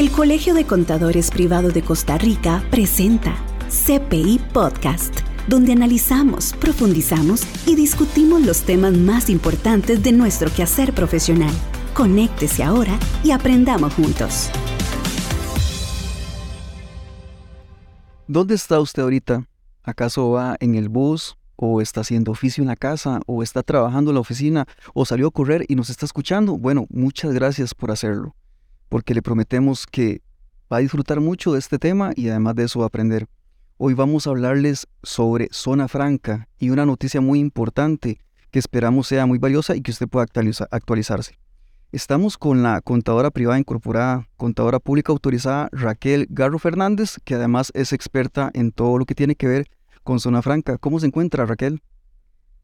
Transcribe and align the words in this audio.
El 0.00 0.10
Colegio 0.10 0.54
de 0.54 0.64
Contadores 0.64 1.30
Privados 1.30 1.74
de 1.74 1.82
Costa 1.82 2.16
Rica 2.16 2.64
presenta 2.70 3.36
CPI 3.68 4.40
Podcast, 4.50 5.14
donde 5.46 5.72
analizamos, 5.72 6.54
profundizamos 6.54 7.42
y 7.66 7.74
discutimos 7.74 8.40
los 8.40 8.62
temas 8.62 8.94
más 8.94 9.28
importantes 9.28 10.02
de 10.02 10.12
nuestro 10.12 10.50
quehacer 10.50 10.94
profesional. 10.94 11.52
Conéctese 11.92 12.62
ahora 12.62 12.98
y 13.22 13.32
aprendamos 13.32 13.92
juntos. 13.92 14.48
¿Dónde 18.26 18.54
está 18.54 18.80
usted 18.80 19.02
ahorita? 19.02 19.44
¿Acaso 19.82 20.30
va 20.30 20.56
en 20.60 20.76
el 20.76 20.88
bus? 20.88 21.36
¿O 21.56 21.82
está 21.82 22.00
haciendo 22.00 22.32
oficio 22.32 22.62
en 22.62 22.68
la 22.68 22.76
casa? 22.76 23.20
¿O 23.26 23.42
está 23.42 23.62
trabajando 23.62 24.12
en 24.12 24.14
la 24.14 24.20
oficina? 24.22 24.66
¿O 24.94 25.04
salió 25.04 25.26
a 25.26 25.30
correr 25.30 25.66
y 25.68 25.74
nos 25.74 25.90
está 25.90 26.06
escuchando? 26.06 26.56
Bueno, 26.56 26.86
muchas 26.88 27.34
gracias 27.34 27.74
por 27.74 27.90
hacerlo 27.90 28.34
porque 28.90 29.14
le 29.14 29.22
prometemos 29.22 29.86
que 29.86 30.20
va 30.70 30.76
a 30.76 30.80
disfrutar 30.80 31.20
mucho 31.20 31.52
de 31.54 31.58
este 31.60 31.78
tema 31.78 32.12
y 32.14 32.28
además 32.28 32.56
de 32.56 32.64
eso 32.64 32.80
va 32.80 32.86
a 32.86 32.88
aprender. 32.88 33.26
Hoy 33.78 33.94
vamos 33.94 34.26
a 34.26 34.30
hablarles 34.30 34.86
sobre 35.02 35.48
Zona 35.52 35.88
Franca 35.88 36.48
y 36.58 36.68
una 36.68 36.84
noticia 36.84 37.22
muy 37.22 37.38
importante 37.38 38.20
que 38.50 38.58
esperamos 38.58 39.06
sea 39.06 39.24
muy 39.24 39.38
valiosa 39.38 39.74
y 39.74 39.80
que 39.80 39.92
usted 39.92 40.08
pueda 40.08 40.26
actualizarse. 40.70 41.38
Estamos 41.92 42.36
con 42.36 42.62
la 42.62 42.80
contadora 42.82 43.30
privada 43.30 43.58
incorporada, 43.58 44.28
contadora 44.36 44.80
pública 44.80 45.12
autorizada 45.12 45.68
Raquel 45.72 46.26
Garro 46.28 46.58
Fernández, 46.58 47.16
que 47.24 47.36
además 47.36 47.70
es 47.74 47.92
experta 47.92 48.50
en 48.54 48.72
todo 48.72 48.98
lo 48.98 49.06
que 49.06 49.14
tiene 49.14 49.36
que 49.36 49.48
ver 49.48 49.70
con 50.02 50.20
Zona 50.20 50.42
Franca. 50.42 50.78
¿Cómo 50.78 51.00
se 51.00 51.06
encuentra 51.06 51.46
Raquel? 51.46 51.80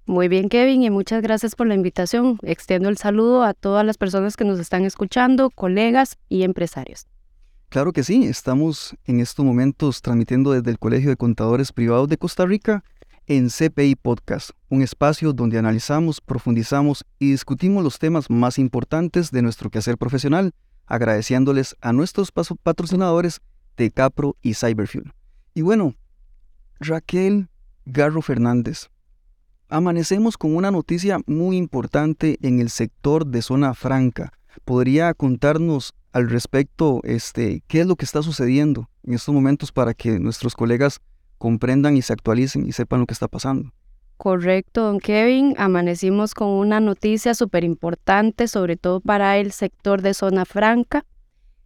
Muy 0.09 0.28
bien, 0.28 0.48
Kevin, 0.48 0.84
y 0.84 0.91
muchas 0.91 1.20
gracias 1.20 1.56
por 1.56 1.66
la 1.66 1.74
invitación. 1.74 2.38
Extiendo 2.42 2.88
el 2.88 2.96
saludo 2.96 3.42
a 3.42 3.55
todas 3.55 3.84
las 3.84 3.98
personas 3.98 4.37
que 4.37 4.45
nos 4.45 4.60
están 4.60 4.84
escuchando, 4.84 5.51
colegas 5.51 6.16
y 6.29 6.45
empresarios. 6.45 7.09
Claro 7.70 7.92
que 7.92 8.05
sí, 8.05 8.24
estamos 8.24 8.96
en 9.04 9.18
estos 9.18 9.45
momentos 9.45 10.01
transmitiendo 10.02 10.52
desde 10.52 10.71
el 10.71 10.79
Colegio 10.79 11.10
de 11.10 11.16
Contadores 11.16 11.73
Privados 11.73 12.09
de 12.09 12.18
Costa 12.18 12.46
Rica 12.46 12.85
en 13.26 13.48
CPI 13.48 13.96
Podcast, 13.96 14.51
un 14.68 14.82
espacio 14.82 15.32
donde 15.32 15.59
analizamos, 15.59 16.20
profundizamos 16.20 17.04
y 17.18 17.32
discutimos 17.32 17.82
los 17.82 17.98
temas 17.98 18.30
más 18.30 18.60
importantes 18.60 19.32
de 19.32 19.43
nuestro 19.43 19.70
quehacer 19.70 19.98
profesional, 19.98 20.52
agradeciéndoles 20.87 21.74
a 21.80 21.93
nuestros 21.93 22.30
patrocinadores 22.30 23.41
de 23.76 23.91
Capro 23.91 24.37
y 24.41 24.54
Cyberfuel. 24.54 25.13
Y 25.52 25.63
bueno, 25.63 25.96
Raquel 26.79 27.48
Garro 27.85 28.23
Fernández, 28.23 28.88
Amanecemos 29.69 30.39
con 30.39 30.55
una 30.55 30.71
noticia 30.71 31.19
muy 31.27 31.57
importante 31.57 32.39
en 32.41 32.61
el 32.61 32.71
sector 32.71 33.27
de 33.27 33.43
zona 33.43 33.75
franca. 33.75 34.33
¿Podría 34.65 35.13
contarnos 35.13 35.93
al 36.13 36.31
respecto 36.31 37.01
este, 37.03 37.65
qué 37.67 37.81
es 37.81 37.87
lo 37.87 37.97
que 37.97 38.05
está 38.05 38.23
sucediendo 38.23 38.89
en 39.03 39.15
estos 39.15 39.35
momentos 39.35 39.73
para 39.73 39.93
que 39.93 40.21
nuestros 40.21 40.55
colegas 40.55 41.01
comprendan 41.39 41.97
y 41.97 42.03
se 42.03 42.13
actualicen 42.13 42.65
y 42.65 42.71
sepan 42.71 43.01
lo 43.01 43.07
que 43.07 43.15
está 43.15 43.27
pasando? 43.27 43.73
Correcto, 44.19 44.85
don 44.85 45.01
Kevin. 45.01 45.57
Amanecimos 45.59 46.33
con 46.33 46.49
una 46.49 46.79
noticia 46.79 47.35
súper 47.35 47.65
importante, 47.65 48.47
sobre 48.47 48.77
todo 48.77 49.01
para 49.01 49.37
el 49.37 49.51
sector 49.51 50.01
de 50.01 50.15
zona 50.15 50.45
franca, 50.45 51.05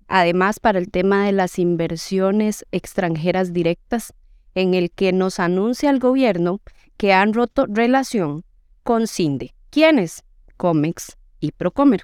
además 0.09 0.59
para 0.59 0.79
el 0.79 0.91
tema 0.91 1.27
de 1.27 1.33
las 1.33 1.59
inversiones 1.59 2.65
extranjeras 2.73 3.53
directas, 3.53 4.15
en 4.55 4.73
el 4.73 4.91
que 4.91 5.13
nos 5.13 5.39
anuncia 5.39 5.91
el 5.91 5.99
gobierno 5.99 6.61
que 7.01 7.15
han 7.15 7.33
roto 7.33 7.65
relación 7.67 8.45
con 8.83 9.07
Cinde. 9.07 9.55
¿Quiénes? 9.71 10.23
Comex 10.59 11.17
y 11.41 11.53
Procomer, 11.53 12.03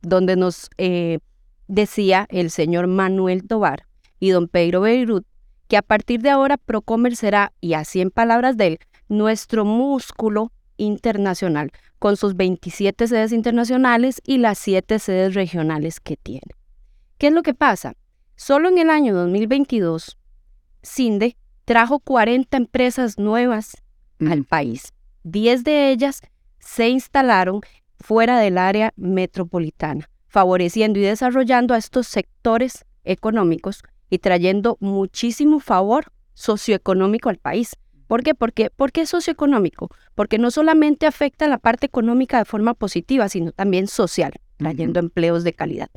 donde 0.00 0.36
nos 0.36 0.70
eh, 0.78 1.18
decía 1.66 2.24
el 2.30 2.52
señor 2.52 2.86
Manuel 2.86 3.48
Tobar 3.48 3.88
y 4.20 4.30
don 4.30 4.46
Pedro 4.46 4.82
Beirut 4.82 5.26
que 5.66 5.76
a 5.76 5.82
partir 5.82 6.22
de 6.22 6.30
ahora 6.30 6.56
Procomer 6.56 7.16
será, 7.16 7.52
y 7.60 7.72
así 7.72 8.00
en 8.00 8.12
palabras 8.12 8.56
de 8.56 8.66
él, 8.68 8.78
nuestro 9.08 9.64
músculo 9.64 10.52
internacional, 10.76 11.72
con 11.98 12.16
sus 12.16 12.36
27 12.36 13.08
sedes 13.08 13.32
internacionales 13.32 14.22
y 14.24 14.38
las 14.38 14.58
7 14.58 15.00
sedes 15.00 15.34
regionales 15.34 15.98
que 15.98 16.16
tiene. 16.16 16.54
¿Qué 17.18 17.26
es 17.26 17.32
lo 17.32 17.42
que 17.42 17.54
pasa? 17.54 17.94
Solo 18.36 18.68
en 18.68 18.78
el 18.78 18.88
año 18.88 19.16
2022, 19.16 20.16
CINDE 20.84 21.36
trajo 21.64 21.98
40 21.98 22.56
empresas 22.56 23.18
nuevas 23.18 23.82
al 24.20 24.44
país. 24.44 24.92
Diez 25.22 25.64
de 25.64 25.90
ellas 25.90 26.22
se 26.58 26.88
instalaron 26.88 27.60
fuera 28.00 28.38
del 28.38 28.58
área 28.58 28.92
metropolitana, 28.96 30.08
favoreciendo 30.28 30.98
y 30.98 31.02
desarrollando 31.02 31.74
a 31.74 31.78
estos 31.78 32.06
sectores 32.06 32.84
económicos 33.04 33.82
y 34.10 34.18
trayendo 34.18 34.76
muchísimo 34.80 35.60
favor 35.60 36.12
socioeconómico 36.34 37.28
al 37.28 37.38
país. 37.38 37.76
¿Por 38.06 38.22
qué? 38.22 38.34
Porque, 38.34 38.70
¿Por 38.70 38.92
qué 38.92 39.04
socioeconómico? 39.06 39.90
Porque 40.14 40.38
no 40.38 40.50
solamente 40.50 41.06
afecta 41.06 41.46
la 41.46 41.58
parte 41.58 41.86
económica 41.86 42.38
de 42.38 42.44
forma 42.44 42.74
positiva, 42.74 43.28
sino 43.28 43.52
también 43.52 43.86
social, 43.86 44.32
trayendo 44.56 44.98
empleos 44.98 45.44
de 45.44 45.52
calidad. 45.52 45.88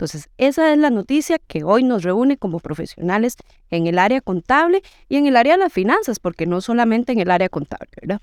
Entonces, 0.00 0.30
esa 0.38 0.72
es 0.72 0.78
la 0.78 0.88
noticia 0.88 1.38
que 1.46 1.62
hoy 1.62 1.82
nos 1.82 2.04
reúne 2.04 2.38
como 2.38 2.58
profesionales 2.58 3.36
en 3.68 3.86
el 3.86 3.98
área 3.98 4.22
contable 4.22 4.80
y 5.10 5.16
en 5.16 5.26
el 5.26 5.36
área 5.36 5.58
de 5.58 5.58
las 5.58 5.74
finanzas, 5.74 6.18
porque 6.18 6.46
no 6.46 6.62
solamente 6.62 7.12
en 7.12 7.18
el 7.18 7.30
área 7.30 7.50
contable, 7.50 7.90
¿verdad? 8.00 8.22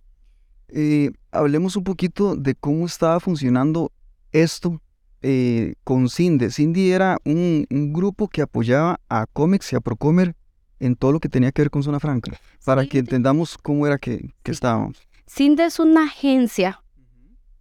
Eh, 0.69 1.11
hablemos 1.29 1.75
un 1.75 1.83
poquito 1.83 2.35
de 2.35 2.55
cómo 2.55 2.87
estaba 2.87 3.19
funcionando 3.19 3.91
esto 4.31 4.81
eh, 5.21 5.75
con 5.83 6.09
Cindy. 6.09 6.49
Cindy 6.49 6.93
era 6.93 7.19
un, 7.23 7.67
grupo 7.69 8.27
que 8.27 8.41
apoyaba 8.41 8.99
a 9.07 9.27
Comex 9.31 9.71
y 9.73 9.75
a 9.75 9.79
Procomer 9.79 10.33
en 10.79 10.95
todo 10.95 11.11
lo 11.11 11.19
que 11.19 11.29
tenía 11.29 11.51
que 11.51 11.61
ver 11.61 11.69
con 11.69 11.83
Zona 11.83 11.99
Franca, 11.99 12.41
para 12.65 12.87
que 12.87 12.97
entendamos 12.97 13.55
cómo 13.55 13.85
era 13.85 13.99
que, 13.99 14.31
que 14.41 14.49
estábamos. 14.49 14.97
CINDE 15.27 15.65
es 15.65 15.79
una 15.79 16.05
agencia 16.05 16.81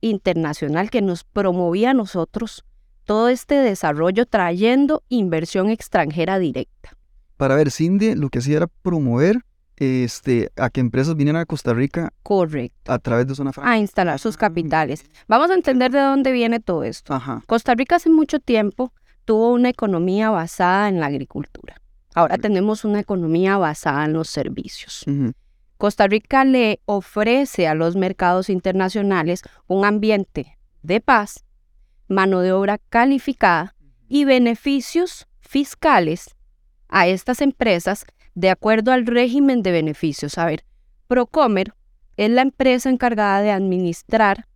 internacional 0.00 0.88
que 0.88 1.02
nos 1.02 1.22
promovía 1.22 1.90
a 1.90 1.94
nosotros 1.94 2.64
todo 3.06 3.28
este 3.28 3.54
desarrollo 3.54 4.26
trayendo 4.26 5.02
inversión 5.08 5.70
extranjera 5.70 6.38
directa. 6.38 6.90
Para 7.36 7.54
ver, 7.54 7.70
Cindy 7.70 8.14
lo 8.14 8.28
que 8.28 8.40
hacía 8.40 8.58
era 8.58 8.66
promover 8.66 9.42
este, 9.76 10.50
a 10.56 10.70
que 10.70 10.80
empresas 10.80 11.16
vinieran 11.16 11.40
a 11.40 11.46
Costa 11.46 11.72
Rica. 11.72 12.12
Correcto. 12.22 12.92
A 12.92 12.98
través 12.98 13.26
de 13.26 13.34
zona 13.34 13.52
franca. 13.52 13.70
A 13.70 13.78
instalar 13.78 14.18
sus 14.18 14.36
capitales. 14.36 15.04
Vamos 15.28 15.50
a 15.50 15.54
entender 15.54 15.92
de 15.92 16.00
dónde 16.00 16.32
viene 16.32 16.60
todo 16.60 16.82
esto. 16.82 17.14
Ajá. 17.14 17.42
Costa 17.46 17.74
Rica 17.74 17.96
hace 17.96 18.10
mucho 18.10 18.40
tiempo 18.40 18.92
tuvo 19.24 19.52
una 19.52 19.68
economía 19.68 20.30
basada 20.30 20.88
en 20.88 21.00
la 21.00 21.06
agricultura. 21.06 21.76
Ahora 22.14 22.38
tenemos 22.38 22.84
una 22.84 23.00
economía 23.00 23.58
basada 23.58 24.06
en 24.06 24.14
los 24.14 24.30
servicios. 24.30 25.04
Costa 25.76 26.06
Rica 26.06 26.44
le 26.46 26.80
ofrece 26.86 27.68
a 27.68 27.74
los 27.74 27.94
mercados 27.94 28.48
internacionales 28.48 29.42
un 29.66 29.84
ambiente 29.84 30.56
de 30.82 31.02
paz 31.02 31.45
mano 32.08 32.40
de 32.40 32.52
obra 32.52 32.78
calificada 32.88 33.74
y 34.08 34.24
beneficios 34.24 35.26
fiscales 35.40 36.36
a 36.88 37.06
estas 37.06 37.40
empresas 37.40 38.04
de 38.34 38.50
acuerdo 38.50 38.92
al 38.92 39.06
régimen 39.06 39.62
de 39.62 39.72
beneficios. 39.72 40.38
A 40.38 40.46
ver, 40.46 40.64
Procomer 41.08 41.72
es 42.16 42.30
la 42.30 42.42
empresa 42.42 42.90
encargada 42.90 43.40
de 43.42 43.50
administrar 43.50 44.46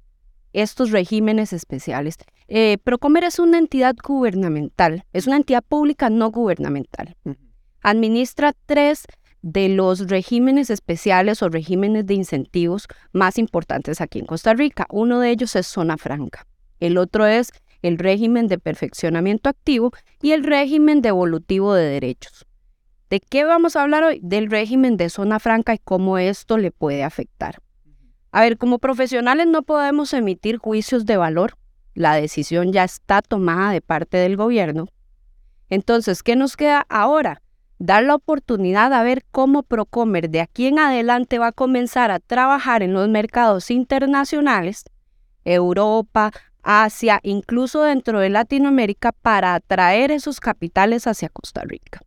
estos 0.52 0.90
regímenes 0.90 1.52
especiales. 1.52 2.16
Eh, 2.48 2.78
Procomer 2.82 3.24
es 3.24 3.38
una 3.38 3.58
entidad 3.58 3.94
gubernamental, 4.02 5.04
es 5.12 5.26
una 5.26 5.36
entidad 5.36 5.62
pública 5.62 6.10
no 6.10 6.30
gubernamental. 6.30 7.16
Administra 7.82 8.52
tres 8.66 9.04
de 9.42 9.68
los 9.70 10.08
regímenes 10.08 10.68
especiales 10.70 11.42
o 11.42 11.48
regímenes 11.48 12.06
de 12.06 12.14
incentivos 12.14 12.88
más 13.12 13.38
importantes 13.38 14.00
aquí 14.00 14.18
en 14.18 14.26
Costa 14.26 14.52
Rica. 14.54 14.86
Uno 14.90 15.20
de 15.20 15.30
ellos 15.30 15.56
es 15.56 15.66
Zona 15.66 15.96
Franca. 15.96 16.46
El 16.80 16.98
otro 16.98 17.26
es 17.26 17.52
el 17.82 17.98
régimen 17.98 18.48
de 18.48 18.58
perfeccionamiento 18.58 19.48
activo 19.48 19.92
y 20.20 20.32
el 20.32 20.44
régimen 20.44 21.02
devolutivo 21.02 21.74
de 21.74 21.84
derechos. 21.84 22.46
¿De 23.08 23.20
qué 23.20 23.44
vamos 23.44 23.76
a 23.76 23.82
hablar 23.82 24.04
hoy? 24.04 24.20
Del 24.22 24.50
régimen 24.50 24.96
de 24.96 25.10
zona 25.10 25.40
franca 25.40 25.74
y 25.74 25.78
cómo 25.78 26.18
esto 26.18 26.58
le 26.58 26.70
puede 26.70 27.02
afectar. 27.02 27.58
A 28.32 28.42
ver, 28.42 28.56
como 28.56 28.78
profesionales 28.78 29.46
no 29.46 29.62
podemos 29.62 30.12
emitir 30.14 30.58
juicios 30.58 31.04
de 31.06 31.16
valor. 31.16 31.54
La 31.94 32.14
decisión 32.14 32.72
ya 32.72 32.84
está 32.84 33.20
tomada 33.20 33.72
de 33.72 33.80
parte 33.80 34.16
del 34.16 34.36
gobierno. 34.36 34.86
Entonces, 35.68 36.22
¿qué 36.22 36.36
nos 36.36 36.56
queda 36.56 36.86
ahora? 36.88 37.42
Dar 37.78 38.04
la 38.04 38.14
oportunidad 38.14 38.92
a 38.92 39.02
ver 39.02 39.24
cómo 39.32 39.62
Procomer 39.62 40.30
de 40.30 40.40
aquí 40.40 40.66
en 40.66 40.78
adelante 40.78 41.38
va 41.38 41.48
a 41.48 41.52
comenzar 41.52 42.10
a 42.10 42.20
trabajar 42.20 42.82
en 42.82 42.92
los 42.92 43.08
mercados 43.08 43.70
internacionales, 43.70 44.84
Europa, 45.44 46.30
Asia, 46.62 47.20
incluso 47.22 47.82
dentro 47.82 48.20
de 48.20 48.30
Latinoamérica, 48.30 49.12
para 49.12 49.54
atraer 49.54 50.10
esos 50.10 50.40
capitales 50.40 51.06
hacia 51.06 51.28
Costa 51.28 51.62
Rica, 51.62 52.00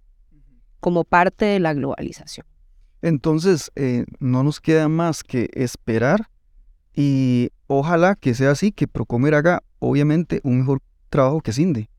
como 0.79 1.03
parte 1.03 1.45
de 1.45 1.59
la 1.59 1.73
globalización. 1.73 2.45
Entonces, 3.01 3.71
eh, 3.75 4.05
no 4.19 4.43
nos 4.43 4.61
queda 4.61 4.87
más 4.87 5.23
que 5.23 5.49
esperar 5.53 6.29
y 6.95 7.49
ojalá 7.67 8.15
que 8.15 8.33
sea 8.33 8.51
así, 8.51 8.71
que 8.71 8.87
Procomer 8.87 9.35
haga 9.35 9.63
obviamente 9.79 10.39
un 10.43 10.59
mejor 10.59 10.81
trabajo 11.09 11.41
que 11.41 11.53
Cindy. 11.53 11.89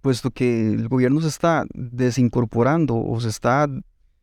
puesto 0.00 0.30
que 0.30 0.72
el 0.72 0.88
gobierno 0.88 1.20
se 1.20 1.28
está 1.28 1.64
desincorporando 1.74 2.96
o 2.96 3.20
se 3.20 3.28
está 3.28 3.68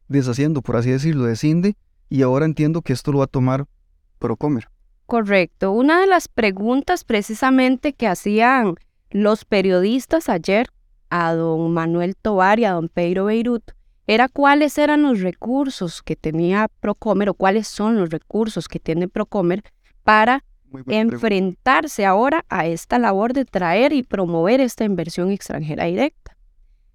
deshaciendo, 0.10 0.62
por 0.62 0.76
así 0.76 0.92
decirlo, 0.92 1.24
de 1.24 1.38
CINDE, 1.38 1.78
y 2.10 2.22
ahora 2.22 2.46
entiendo 2.46 2.82
que 2.82 2.94
esto 2.94 3.12
lo 3.12 3.20
va 3.20 3.26
a 3.26 3.28
tomar 3.28 3.66
Procomer. 4.18 4.68
Correcto. 5.10 5.72
Una 5.72 6.02
de 6.02 6.06
las 6.06 6.28
preguntas 6.28 7.04
precisamente 7.04 7.94
que 7.94 8.06
hacían 8.06 8.76
los 9.10 9.44
periodistas 9.44 10.30
ayer 10.30 10.68
a 11.10 11.34
don 11.34 11.74
Manuel 11.74 12.16
Tovar 12.16 12.60
y 12.60 12.66
a 12.66 12.74
don 12.74 12.90
Pedro 12.90 13.26
Beirut 13.26 13.72
era 14.06 14.30
cuáles 14.30 14.78
eran 14.78 15.02
los 15.02 15.22
recursos 15.22 16.04
que 16.04 16.16
tenía 16.16 16.68
Procomer 16.80 17.30
o 17.30 17.34
cuáles 17.34 17.68
son 17.68 17.98
los 17.98 18.12
recursos 18.12 18.68
que 18.68 18.80
tiene 18.80 19.08
Procomer 19.08 19.64
para 20.04 20.46
enfrentarse 20.86 22.06
ahora 22.06 22.46
a 22.48 22.68
esta 22.68 23.00
labor 23.00 23.34
de 23.34 23.46
traer 23.46 23.94
y 23.94 24.04
promover 24.04 24.62
esta 24.62 24.84
inversión 24.84 25.32
extranjera 25.32 25.86
directa. 25.86 26.38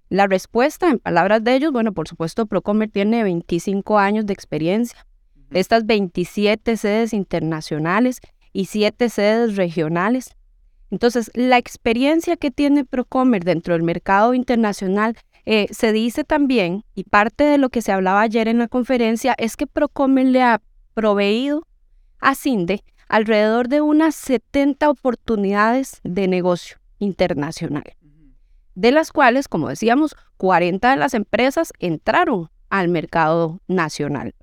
La 0.07 0.27
respuesta, 0.27 0.89
en 0.89 0.99
palabras 0.99 1.43
de 1.43 1.55
ellos, 1.55 1.73
bueno, 1.73 1.91
por 1.91 2.07
supuesto, 2.07 2.45
Procomer 2.45 2.89
tiene 2.89 3.23
25 3.23 3.99
años 3.99 4.25
de 4.25 4.31
experiencia. 4.31 5.05
Estas 5.51 5.85
27 5.85 6.77
sedes 6.77 7.13
internacionales 7.13 8.19
y 8.53 8.65
7 8.65 9.09
sedes 9.09 9.55
regionales. 9.55 10.35
Entonces, 10.91 11.31
la 11.33 11.57
experiencia 11.57 12.37
que 12.37 12.51
tiene 12.51 12.85
Procomer 12.85 13.43
dentro 13.43 13.73
del 13.73 13.83
mercado 13.83 14.33
internacional 14.33 15.17
eh, 15.45 15.67
se 15.71 15.91
dice 15.91 16.23
también, 16.23 16.83
y 16.95 17.03
parte 17.03 17.43
de 17.43 17.57
lo 17.57 17.69
que 17.69 17.81
se 17.81 17.91
hablaba 17.91 18.21
ayer 18.21 18.47
en 18.47 18.59
la 18.59 18.67
conferencia, 18.67 19.35
es 19.37 19.57
que 19.57 19.67
Procomer 19.67 20.25
le 20.25 20.41
ha 20.41 20.61
proveído 20.93 21.67
a 22.19 22.33
CINDE 22.33 22.83
alrededor 23.07 23.67
de 23.67 23.81
unas 23.81 24.15
70 24.15 24.89
oportunidades 24.89 25.99
de 26.03 26.27
negocio 26.27 26.77
internacional, 26.97 27.83
de 28.73 28.91
las 28.91 29.11
cuales, 29.11 29.47
como 29.47 29.69
decíamos, 29.69 30.15
40 30.37 30.91
de 30.91 30.97
las 30.97 31.13
empresas 31.13 31.71
entraron 31.79 32.49
al 32.69 32.87
mercado 32.87 33.59
nacional 33.67 34.33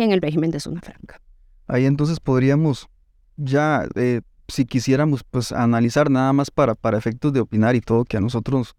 en 0.00 0.12
el 0.12 0.22
régimen 0.22 0.50
de 0.50 0.60
zona 0.60 0.80
franca. 0.80 1.20
Ahí 1.66 1.86
entonces 1.86 2.20
podríamos 2.20 2.88
ya, 3.36 3.86
eh, 3.94 4.20
si 4.48 4.64
quisiéramos, 4.64 5.24
pues 5.24 5.52
analizar 5.52 6.10
nada 6.10 6.32
más 6.32 6.50
para, 6.50 6.74
para 6.74 6.98
efectos 6.98 7.32
de 7.32 7.40
opinar 7.40 7.74
y 7.74 7.80
todo 7.80 8.04
que 8.04 8.16
a 8.16 8.20
nosotros 8.20 8.76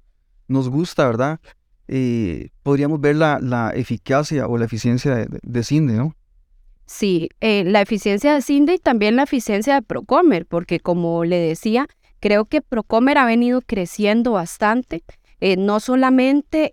nos 0.48 0.70
gusta, 0.70 1.06
¿verdad? 1.06 1.40
Eh, 1.88 2.50
podríamos 2.62 3.02
ver 3.02 3.16
la, 3.16 3.40
la, 3.42 3.72
eficacia 3.72 4.48
o 4.48 4.58
la 4.58 4.66
eficiencia 4.66 5.16
de, 5.16 5.28
de 5.42 5.64
CINDE, 5.64 5.94
¿no? 5.94 6.16
Sí, 6.86 7.30
eh, 7.42 7.64
la 7.66 7.82
eficiencia 7.82 8.34
de 8.34 8.42
CINDE 8.42 8.76
y 8.76 8.78
también 8.78 9.16
la 9.16 9.24
eficiencia 9.24 9.76
de 9.76 9.82
Procomer, 9.82 10.46
porque 10.46 10.80
como 10.80 11.26
le 11.26 11.38
decía, 11.38 11.88
creo 12.20 12.46
que 12.46 12.62
Procomer 12.62 13.18
ha 13.18 13.26
venido 13.26 13.62
creciendo 13.62 14.34
bastante, 14.34 15.04
eh, 15.40 15.58
no 15.58 15.80
solamente 15.80 16.72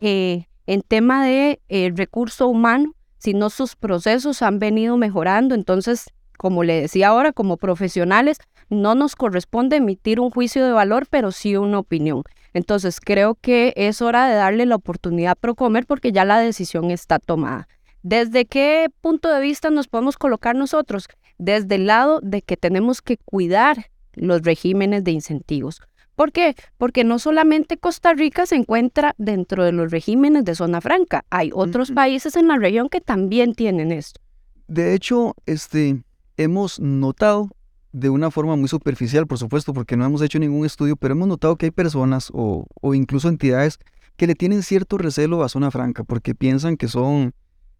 en 0.67 0.83
tema 0.83 1.25
de 1.25 1.61
recurso 1.95 2.47
humano, 2.47 2.95
sino 3.21 3.51
sus 3.51 3.77
procesos 3.77 4.43
han 4.43 4.59
venido 4.59 4.97
mejorando. 4.97 5.55
Entonces, 5.55 6.07
como 6.37 6.65
le 6.65 6.81
decía 6.81 7.09
ahora, 7.09 7.33
como 7.33 7.59
profesionales, 7.59 8.39
no 8.71 8.95
nos 8.95 9.15
corresponde 9.15 9.77
emitir 9.77 10.19
un 10.19 10.31
juicio 10.31 10.65
de 10.65 10.73
valor, 10.73 11.07
pero 11.09 11.31
sí 11.31 11.55
una 11.55 11.79
opinión. 11.79 12.25
Entonces, 12.55 12.99
creo 12.99 13.37
que 13.37 13.73
es 13.77 14.03
hora 14.03 14.27
de 14.27 14.35
darle 14.35 14.67
la 14.67 14.77
oportunidad 14.77 15.33
a 15.33 15.37
Procomer 15.37 15.87
porque 15.87 16.13
ya 16.13 16.25
la 16.25 16.41
decisión 16.41 16.91
está 16.91 17.19
tomada. 17.19 17.69
¿Desde 18.03 18.47
qué 18.47 18.89
punto 19.03 19.33
de 19.33 19.41
vista 19.41 19.69
nos 19.69 19.87
podemos 19.87 20.17
colocar 20.17 20.57
nosotros? 20.57 21.07
Desde 21.37 21.75
el 21.75 21.87
lado 21.87 22.21
de 22.23 22.41
que 22.41 22.57
tenemos 22.57 23.03
que 23.03 23.19
cuidar 23.19 23.91
los 24.15 24.43
regímenes 24.43 25.05
de 25.05 25.13
incentivos. 25.13 25.83
¿Por 26.21 26.33
qué? 26.33 26.55
Porque 26.77 27.03
no 27.03 27.19
solamente 27.19 27.79
Costa 27.79 28.13
Rica 28.13 28.45
se 28.45 28.55
encuentra 28.55 29.15
dentro 29.17 29.65
de 29.65 29.73
los 29.73 29.91
regímenes 29.91 30.45
de 30.45 30.55
zona 30.55 30.83
franca, 30.83 31.25
hay 31.31 31.51
otros 31.55 31.93
países 31.93 32.37
en 32.37 32.47
la 32.47 32.59
región 32.59 32.91
que 32.91 33.01
también 33.01 33.55
tienen 33.55 33.91
esto. 33.91 34.21
De 34.69 34.93
hecho, 34.93 35.35
este, 35.47 36.03
hemos 36.37 36.79
notado 36.79 37.49
de 37.93 38.11
una 38.11 38.31
forma 38.31 38.55
muy 38.55 38.69
superficial, 38.69 39.27
por 39.27 39.39
supuesto, 39.39 39.73
porque 39.73 39.97
no 39.97 40.05
hemos 40.05 40.21
hecho 40.21 40.39
ningún 40.39 40.67
estudio, 40.67 40.95
pero 40.95 41.13
hemos 41.13 41.27
notado 41.27 41.57
que 41.57 41.65
hay 41.65 41.71
personas 41.71 42.29
o, 42.35 42.67
o 42.83 42.93
incluso 42.93 43.31
entidades 43.31 43.79
que 44.19 44.27
le 44.27 44.35
tienen 44.35 44.63
cierto 44.63 44.99
recelo 44.99 45.43
a 45.43 45.49
zona 45.49 45.71
franca 45.71 46.05
porque 46.05 46.35
piensan 46.35 46.77
que 46.77 46.89
son 46.89 47.33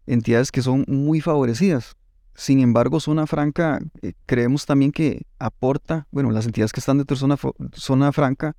entidades 0.07 0.51
que 0.51 0.63
son 0.63 0.87
muy 0.89 1.21
favorecidas. 1.21 1.95
Sin 2.35 2.61
embargo, 2.61 3.01
Zona 3.01 3.27
Franca, 3.27 3.81
eh, 4.03 4.13
creemos 4.27 4.67
también 4.67 4.93
que 4.93 5.23
aporta, 5.39 6.07
bueno, 6.11 6.31
las 6.31 6.47
entidades 6.47 6.73
que 6.73 6.81
están 6.81 6.99
dentro 6.99 7.15
de 7.15 7.21
Zona, 7.21 7.37
zona 7.75 8.13
Franca, 8.13 8.57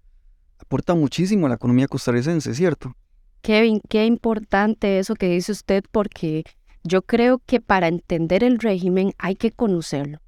aporta 0.59 0.93
muchísimo 0.93 1.45
a 1.45 1.49
la 1.49 1.55
economía 1.55 1.87
costarricense, 1.87 2.53
¿cierto? 2.53 2.95
Kevin, 3.41 3.81
qué 3.89 4.05
importante 4.05 4.99
eso 4.99 5.15
que 5.15 5.29
dice 5.29 5.51
usted, 5.51 5.83
porque 5.91 6.43
yo 6.83 7.01
creo 7.01 7.39
que 7.45 7.59
para 7.59 7.87
entender 7.87 8.43
el 8.43 8.59
régimen 8.59 9.13
hay 9.17 9.35
que 9.35 9.51
conocerlo. 9.51 10.19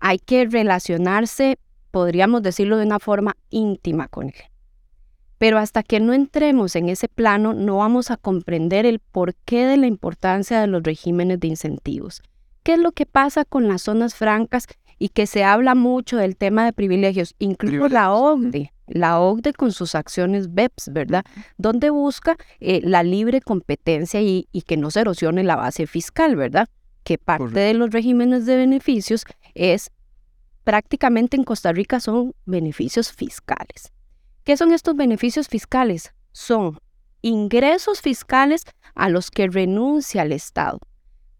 Hay 0.00 0.18
que 0.18 0.46
relacionarse, 0.46 1.58
podríamos 1.90 2.42
decirlo 2.42 2.78
de 2.78 2.86
una 2.86 2.98
forma 2.98 3.36
íntima 3.50 4.08
con 4.08 4.28
él. 4.28 4.34
Pero 5.38 5.58
hasta 5.58 5.82
que 5.82 6.00
no 6.00 6.12
entremos 6.12 6.76
en 6.76 6.88
ese 6.88 7.08
plano, 7.08 7.52
no 7.52 7.78
vamos 7.78 8.10
a 8.10 8.16
comprender 8.16 8.86
el 8.86 8.98
porqué 8.98 9.66
de 9.66 9.76
la 9.76 9.86
importancia 9.86 10.60
de 10.60 10.68
los 10.68 10.82
regímenes 10.82 11.40
de 11.40 11.48
incentivos. 11.48 12.22
¿Qué 12.62 12.74
es 12.74 12.78
lo 12.78 12.92
que 12.92 13.06
pasa 13.06 13.44
con 13.44 13.66
las 13.68 13.82
zonas 13.82 14.14
francas 14.14 14.66
y 14.98 15.08
que 15.08 15.26
se 15.26 15.42
habla 15.42 15.74
mucho 15.74 16.16
del 16.16 16.36
tema 16.36 16.64
de 16.64 16.72
privilegios? 16.72 17.34
Incluso 17.40 17.88
la 17.88 18.12
OCDE, 18.12 18.72
la 18.86 19.18
OCDE 19.18 19.52
con 19.52 19.72
sus 19.72 19.96
acciones 19.96 20.54
BEPS, 20.54 20.90
¿verdad? 20.92 21.24
Donde 21.56 21.90
busca 21.90 22.36
eh, 22.60 22.80
la 22.84 23.02
libre 23.02 23.40
competencia 23.40 24.20
y, 24.20 24.46
que 24.66 24.76
no 24.76 24.92
se 24.92 25.00
erosione 25.00 25.42
la 25.42 25.56
base 25.56 25.88
fiscal, 25.88 26.36
¿verdad? 26.36 26.68
Que 27.02 27.18
parte 27.18 27.58
de 27.58 27.74
los 27.74 27.90
regímenes 27.90 28.46
de 28.46 28.56
beneficios 28.56 29.24
es 29.54 29.90
prácticamente 30.62 31.36
en 31.36 31.42
Costa 31.42 31.72
Rica 31.72 31.98
son 31.98 32.32
beneficios 32.46 33.10
fiscales. 33.12 33.92
¿Qué 34.44 34.56
son 34.56 34.72
estos 34.72 34.94
beneficios 34.94 35.48
fiscales? 35.48 36.14
Son 36.30 36.78
ingresos 37.22 38.00
fiscales 38.00 38.64
a 38.94 39.08
los 39.08 39.32
que 39.32 39.48
renuncia 39.48 40.22
el 40.22 40.30
Estado 40.30 40.78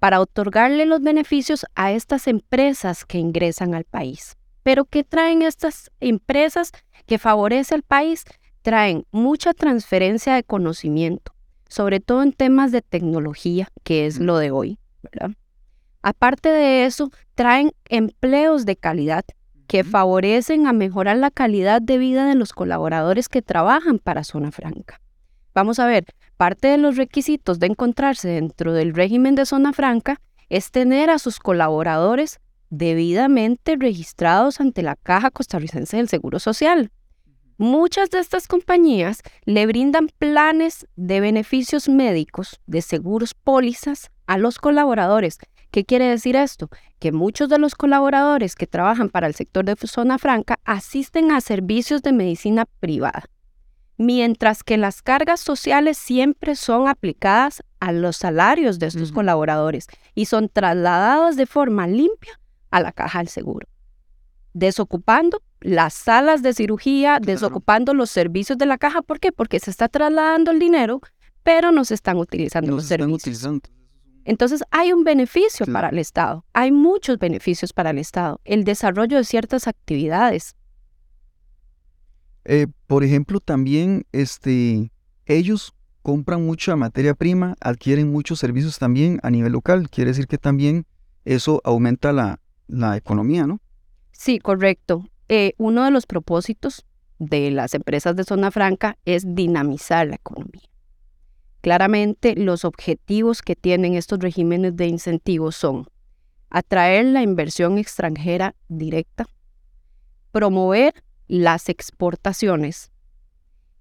para 0.02 0.20
otorgarle 0.20 0.84
los 0.84 1.00
beneficios 1.00 1.64
a 1.76 1.93
estas 1.93 2.26
empresas 2.26 3.04
que 3.04 3.19
ingresan 3.19 3.72
al 3.72 3.84
país. 3.84 4.37
Pero 4.64 4.84
¿qué 4.84 5.04
traen 5.04 5.43
estas 5.43 5.93
empresas 6.00 6.72
que 7.06 7.19
favorece 7.19 7.76
al 7.76 7.84
país? 7.84 8.25
Traen 8.62 9.06
mucha 9.12 9.54
transferencia 9.54 10.35
de 10.35 10.42
conocimiento, 10.42 11.37
sobre 11.68 12.00
todo 12.00 12.25
en 12.25 12.32
temas 12.32 12.73
de 12.73 12.82
tecnología, 12.82 13.68
que 13.85 14.06
es 14.06 14.18
lo 14.18 14.38
de 14.38 14.50
hoy, 14.50 14.80
Aparte 16.02 16.49
de 16.49 16.85
eso, 16.85 17.12
traen 17.37 17.71
empleos 17.88 18.66
de 18.66 18.75
calidad, 18.75 19.25
que 19.68 19.85
favorecen 19.85 20.66
a 20.66 20.73
mejorar 20.73 21.18
la 21.18 21.30
calidad 21.30 21.80
de 21.80 21.99
vida 21.99 22.26
de 22.26 22.35
los 22.35 22.52
colaboradores 22.52 23.28
que 23.28 23.40
trabajan 23.40 24.00
para 24.00 24.25
Zona 24.25 24.50
Franca. 24.50 25.01
Vamos 25.54 25.78
a 25.78 25.87
ver, 25.87 26.06
parte 26.37 26.68
de 26.68 26.78
los 26.78 26.97
requisitos 26.97 27.59
de 27.59 27.66
encontrarse 27.66 28.28
dentro 28.28 28.73
del 28.73 28.94
régimen 28.94 29.35
de 29.35 29.47
Zona 29.47 29.73
Franca 29.73 30.21
es 30.49 30.71
tener 30.71 31.11
a 31.11 31.18
sus 31.18 31.38
colaboradores 31.38 32.40
debidamente 32.71 33.76
registrados 33.76 34.61
ante 34.61 34.82
la 34.82 34.97
Caja 34.97 35.30
Costarricense 35.30 35.97
del 35.97 36.09
Seguro 36.09 36.38
Social. 36.38 36.90
Muchas 37.59 38.11
de 38.11 38.18
estas 38.18 38.49
compañías 38.49 39.21
le 39.44 39.66
brindan 39.66 40.09
planes 40.18 40.87
de 40.97 41.21
beneficios 41.21 41.88
médicos, 41.88 42.61
de 42.66 42.82
seguros 42.82 43.35
pólizas 43.35 44.11
a 44.26 44.38
los 44.38 44.59
colaboradores 44.59 45.38
¿Qué 45.73 45.87
quiere 45.87 46.06
decir 46.06 46.37
esto? 46.37 46.68
Que 46.99 47.12
muchos 47.12 47.49
de 47.49 47.59
los 47.59 47.75
colaboradores 47.75 48.56
que 48.56 48.66
trabajan 48.66 49.09
para 49.09 49.26
el 49.26 49.35
sector 49.35 49.64
de 49.64 49.75
zona 49.75 50.18
franca 50.18 50.61
asisten 50.64 51.32
a 51.32 51.40
servicios 51.40 52.02
de 52.02 52.12
medicina 52.12 52.66
privada, 52.78 53.25
mientras 53.96 54.64
que 54.64 54.76
las 54.76 55.02
cargas 55.02 55.40
sociales 55.40 55.99
siempre 55.99 56.56
son 56.56 56.88
aplicadas 56.88 57.62
a 57.80 57.92
los 57.92 58.16
salarios 58.16 58.78
de 58.78 58.87
estos 58.87 59.12
colaboradores 59.12 59.87
y 60.14 60.26
son 60.26 60.49
trasladadas 60.49 61.37
de 61.37 61.46
forma 61.46 61.87
limpia 61.87 62.40
a 62.70 62.80
la 62.80 62.92
caja 62.92 63.18
del 63.18 63.28
seguro, 63.28 63.68
desocupando 64.54 65.42
las 65.61 65.94
salas 65.94 66.42
de 66.42 66.54
cirugía, 66.54 67.18
desocupando 67.20 67.94
los 67.94 68.11
servicios 68.11 68.58
de 68.58 68.66
la 68.66 68.78
caja. 68.78 69.02
¿Por 69.02 69.20
qué? 69.20 69.32
Porque 69.32 69.61
se 69.61 69.70
está 69.70 69.88
trasladando 69.88 70.50
el 70.50 70.58
dinero, 70.58 71.00
pero 71.42 71.72
no 71.72 71.84
se 71.84 71.94
están 71.94 72.18
utilizando 72.18 72.72
los 72.72 72.87
servicios. 72.87 73.46
Entonces 74.25 74.62
hay 74.70 74.92
un 74.92 75.04
beneficio 75.04 75.66
para 75.66 75.88
el 75.88 75.99
Estado, 75.99 76.44
hay 76.52 76.70
muchos 76.70 77.18
beneficios 77.18 77.72
para 77.72 77.90
el 77.90 77.99
Estado, 77.99 78.40
el 78.44 78.64
desarrollo 78.64 79.16
de 79.16 79.25
ciertas 79.25 79.66
actividades. 79.66 80.54
Eh, 82.44 82.66
por 82.87 83.04
ejemplo, 83.04 83.40
también 83.40 84.04
este, 84.12 84.90
ellos 85.26 85.75
compran 86.02 86.44
mucha 86.44 86.75
materia 86.76 87.14
prima, 87.14 87.56
adquieren 87.61 88.11
muchos 88.11 88.38
servicios 88.38 88.78
también 88.78 89.20
a 89.22 89.30
nivel 89.30 89.52
local. 89.52 89.88
Quiere 89.88 90.11
decir 90.11 90.26
que 90.26 90.38
también 90.38 90.87
eso 91.25 91.61
aumenta 91.64 92.12
la, 92.12 92.40
la 92.66 92.96
economía, 92.96 93.46
¿no? 93.46 93.61
Sí, 94.11 94.38
correcto. 94.38 95.06
Eh, 95.28 95.54
uno 95.58 95.84
de 95.84 95.90
los 95.90 96.06
propósitos 96.06 96.84
de 97.18 97.50
las 97.50 97.75
empresas 97.75 98.16
de 98.16 98.25
zona 98.25 98.50
franca 98.50 98.99
es 99.04 99.34
dinamizar 99.34 100.06
la 100.08 100.16
economía. 100.16 100.68
Claramente, 101.61 102.34
los 102.34 102.64
objetivos 102.64 103.40
que 103.40 103.54
tienen 103.54 103.94
estos 103.94 104.18
regímenes 104.18 104.76
de 104.76 104.88
incentivos 104.88 105.54
son 105.54 105.87
atraer 106.50 107.06
la 107.06 107.22
inversión 107.22 107.78
extranjera 107.78 108.56
directa, 108.68 109.26
promover 110.32 110.92
las 111.29 111.69
exportaciones 111.69 112.93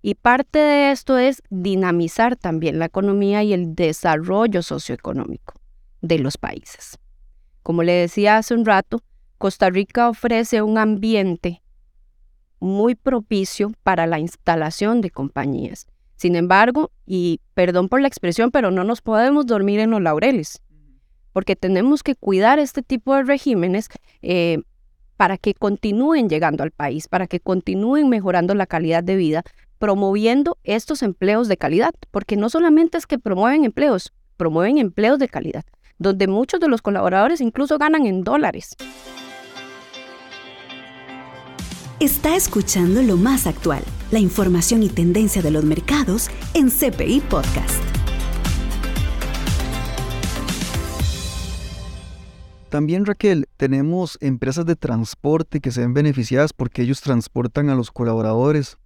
y 0.02 0.16
parte 0.16 0.60
de 0.60 0.92
esto 0.92 1.18
es 1.18 1.44
dinamizar 1.50 2.36
también 2.36 2.80
la 2.80 2.86
economía 2.86 3.44
y 3.44 3.54
el 3.54 3.76
desarrollo 3.76 4.64
socioeconómico 4.64 5.54
de 6.02 6.18
los 6.18 6.38
países. 6.38 6.98
Como 7.62 7.84
le 7.84 7.94
decía 7.94 8.38
hace 8.38 8.56
un 8.56 8.66
rato, 8.66 9.04
Costa 9.38 9.70
Rica 9.70 10.10
ofrece 10.10 10.62
un 10.62 10.78
ambiente 10.78 11.62
muy 12.60 12.96
propicio 12.96 13.72
para 13.84 14.08
la 14.08 14.20
instalación 14.20 15.02
de 15.02 15.12
compañías. 15.12 15.86
Sin 16.16 16.36
embargo, 16.36 16.92
y 17.06 17.40
perdón 17.54 17.90
por 17.90 18.02
la 18.02 18.08
expresión, 18.08 18.52
pero 18.52 18.72
no 18.72 18.84
nos 18.84 19.02
podemos 19.02 19.46
dormir 19.46 19.80
en 19.80 19.92
los 19.92 20.02
laureles, 20.02 20.62
porque 21.34 21.56
tenemos 21.56 22.04
que 22.04 22.16
cuidar 22.16 22.60
este 22.60 22.84
tipo 22.84 23.16
de 23.16 23.24
regímenes 23.24 23.88
eh, 24.22 24.60
para 25.22 25.38
que 25.38 25.54
continúen 25.54 26.30
llegando 26.30 26.63
al 26.63 26.72
país, 26.72 27.08
para 27.08 27.28
que 27.28 27.40
continúen 27.40 28.10
mejorando 28.10 28.56
la 28.56 28.66
calidad 28.66 29.04
de 29.04 29.16
vida, 29.16 29.44
promoviendo 29.78 30.58
estos 30.63 31.04
empleos 31.04 31.48
de 31.48 31.58
calidad, 31.58 31.92
porque 32.10 32.38
no 32.38 32.50
solamente 32.50 32.98
es 32.98 33.06
que 33.06 33.20
promueven 33.20 33.63
empleos, 33.63 34.13
promueven 34.36 34.80
empleos 34.80 35.20
de 35.20 35.30
calidad, 35.30 35.63
donde 36.00 36.28
muchos 36.28 36.60
de 36.60 36.70
los 36.70 36.82
colaboradores 36.82 37.40
incluso 37.40 37.78
ganan 37.78 38.08
en 38.08 38.24
dólares. 38.24 38.75
Está 42.00 42.36
escuchando 42.36 43.04
lo 43.04 43.16
más 43.16 43.46
actual, 43.46 43.84
la 44.10 44.18
información 44.18 44.82
y 44.82 44.90
tendencia 44.90 45.44
de 45.44 45.51
los 45.51 45.63
mercados 45.63 46.32
en 46.56 46.72
CPI 46.72 47.20
Podcast. 47.30 47.91
También 52.72 53.06
Raquel, 53.06 53.50
tenemos 53.58 54.18
empresas 54.22 54.66
de 54.66 54.78
transporte 54.78 55.60
que 55.60 55.72
se 55.72 55.82
ven 55.82 55.94
beneficiadas 55.94 56.54
porque 56.54 56.84
ellos 56.84 57.01
transportan 57.01 57.70
a 57.70 57.75
los 57.75 57.92
colaboradores. 57.92 58.78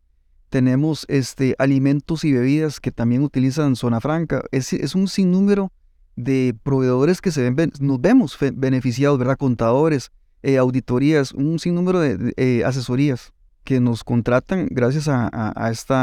Tenemos 0.50 1.06
este, 1.08 1.54
alimentos 1.60 2.24
y 2.24 2.34
bebidas 2.34 2.80
que 2.80 2.92
también 2.92 3.22
utilizan 3.22 3.75
zona 3.75 4.01
franca. 4.01 4.44
Es, 4.51 4.74
es 4.74 4.96
un 4.96 5.08
sinnúmero 5.08 5.72
de 6.15 6.56
proveedores 6.63 7.22
que 7.22 7.30
se 7.30 7.48
ven, 7.51 7.72
nos 7.80 8.01
vemos 8.01 8.36
beneficiados, 8.56 9.20
¿verdad? 9.20 9.38
Contadores, 9.38 10.12
eh, 10.42 10.58
auditorías, 10.58 11.32
un 11.34 11.60
sinnúmero 11.60 12.00
de 12.00 12.34
eh, 12.38 12.63
asesorías 12.65 13.34
que 13.63 13.80
nos 13.80 14.04
contratan 14.04 14.68
gracias 14.72 15.08
a, 15.08 15.70
este 15.70 15.94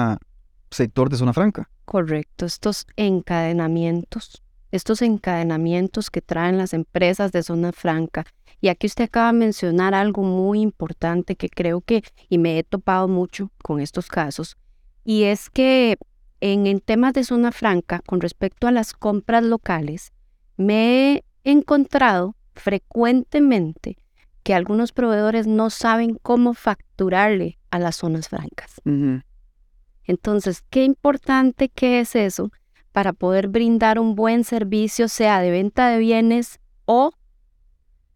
sector 0.70 1.10
de 1.10 1.16
zona 1.16 1.32
franca. 1.32 1.68
Correcto, 1.84 2.46
estos 2.46 2.86
encadenamientos, 2.94 4.40
estos 4.72 5.02
encadenamientos 5.02 6.10
que 6.10 6.20
traen 6.20 6.58
las 6.58 6.74
empresas 6.74 7.30
de 7.30 7.42
zona 7.42 7.72
franca. 7.72 8.24
Y 8.60 8.68
aquí 8.68 8.86
usted 8.86 9.04
acaba 9.04 9.32
de 9.32 9.38
mencionar 9.38 9.94
algo 9.94 10.22
muy 10.22 10.60
importante 10.60 11.36
que 11.36 11.48
creo 11.48 11.80
que, 11.80 12.02
y 12.28 12.38
me 12.38 12.58
he 12.58 12.64
topado 12.64 13.06
mucho 13.06 13.50
con 13.62 13.80
estos 13.80 14.08
casos, 14.08 14.56
y 15.04 15.24
es 15.24 15.50
que 15.50 15.98
en, 16.40 16.66
en 16.66 16.80
temas 16.80 17.12
de 17.12 17.24
zona 17.24 17.52
franca, 17.52 18.00
con 18.06 18.20
respecto 18.20 18.66
a 18.66 18.72
las 18.72 18.92
compras 18.92 19.44
locales, 19.44 20.12
me 20.56 21.12
he 21.12 21.24
encontrado 21.44 22.36
frecuentemente 22.54 23.96
que 24.42 24.54
algunos 24.54 24.92
proveedores 24.92 25.46
no 25.46 25.70
saben 25.70 26.18
cómo 26.22 26.54
facturarle 26.54 27.58
a 27.70 27.78
las 27.78 27.96
zonas 27.96 28.28
francas. 28.28 28.80
Entonces, 30.04 30.62
qué 30.68 30.84
importante 30.84 31.68
que 31.68 32.00
es 32.00 32.16
eso 32.16 32.50
para 32.92 33.12
poder 33.12 33.48
brindar 33.48 33.98
un 33.98 34.14
buen 34.14 34.44
servicio, 34.44 35.08
sea 35.08 35.40
de 35.40 35.50
venta 35.50 35.88
de 35.88 35.98
bienes 35.98 36.60
o 36.84 37.12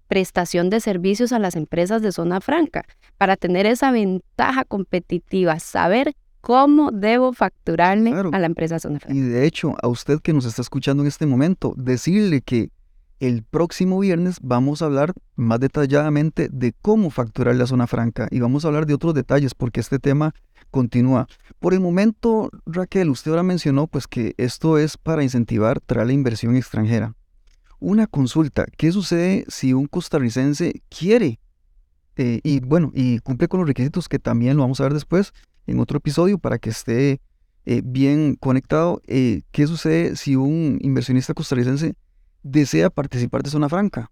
prestación 0.09 0.71
de 0.71 0.81
servicios 0.81 1.33
a 1.33 1.39
las 1.39 1.57
empresas 1.57 2.03
de 2.03 2.13
zona 2.13 2.41
franca, 2.41 2.85
para 3.19 3.37
tener 3.37 3.67
esa 3.67 3.91
ventaja 3.91 4.65
competitiva, 4.65 5.59
saber 5.59 6.15
cómo 6.41 6.93
debo 6.93 7.33
facturarle 7.33 8.13
a 8.13 8.39
la 8.39 8.47
empresa 8.47 8.77
de 8.77 8.81
zona 8.81 9.01
franca. 9.01 9.19
Y 9.19 9.21
de 9.21 9.47
hecho, 9.47 9.75
a 9.83 9.89
usted 9.89 10.21
que 10.21 10.33
nos 10.33 10.45
está 10.45 10.63
escuchando 10.63 11.03
en 11.03 11.09
este 11.09 11.27
momento, 11.27 11.75
decirle 11.77 12.41
que 12.41 12.71
el 13.21 13.43
próximo 13.43 13.99
viernes 13.99 14.39
vamos 14.43 14.83
a 14.83 14.87
hablar 14.87 15.15
más 15.37 15.61
detalladamente 15.61 16.49
de 16.51 16.75
cómo 16.83 17.11
facturar 17.11 17.57
la 17.57 17.67
zona 17.67 17.87
franca 17.87 18.29
y 18.31 18.41
vamos 18.41 18.65
a 18.65 18.69
hablar 18.69 18.87
de 18.87 18.95
otros 18.95 19.15
detalles 19.15 19.55
porque 19.55 19.81
este 19.81 19.99
tema 19.99 20.35
continúa. 20.71 21.27
Por 21.59 21.73
el 21.73 21.81
momento, 21.81 22.51
Raquel, 22.67 23.09
usted 23.11 23.31
ahora 23.31 23.43
mencionó 23.43 23.87
pues 23.87 24.07
que 24.07 24.35
esto 24.37 24.79
es 24.79 24.99
para 24.99 25.23
incentivar 25.23 25.81
traer 25.81 26.09
la 26.09 26.13
inversión 26.13 26.57
extranjera. 26.57 27.15
Una 27.79 28.07
consulta, 28.07 28.67
¿qué 28.77 28.93
sucede 28.93 29.45
si 29.49 29.73
un 29.73 29.87
costarricense 29.87 30.83
quiere 30.89 31.41
eh, 32.17 32.41
y 32.43 32.61
bueno, 32.61 32.91
y 32.95 33.19
cumple 33.21 33.49
con 33.49 33.61
los 33.61 33.69
requisitos 33.69 34.09
que 34.09 34.19
también 34.19 34.57
lo 34.57 34.63
vamos 34.63 34.81
a 34.81 34.85
ver 34.85 34.95
después 34.95 35.33
en 35.67 35.81
otro 35.81 35.99
episodio 35.99 36.39
para 36.39 36.59
que 36.59 36.71
esté 36.71 37.21
eh, 37.65 37.83
bien 37.85 38.37
conectado? 38.37 39.01
Eh, 39.07 39.43
¿Qué 39.53 39.67
sucede 39.67 40.17
si 40.17 40.37
un 40.37 40.79
inversionista 40.83 41.35
costarricense 41.35 41.95
desea 42.51 42.91
participar 42.91 43.43
de 43.43 43.51
Zona 43.51 43.69
Franca. 43.69 44.11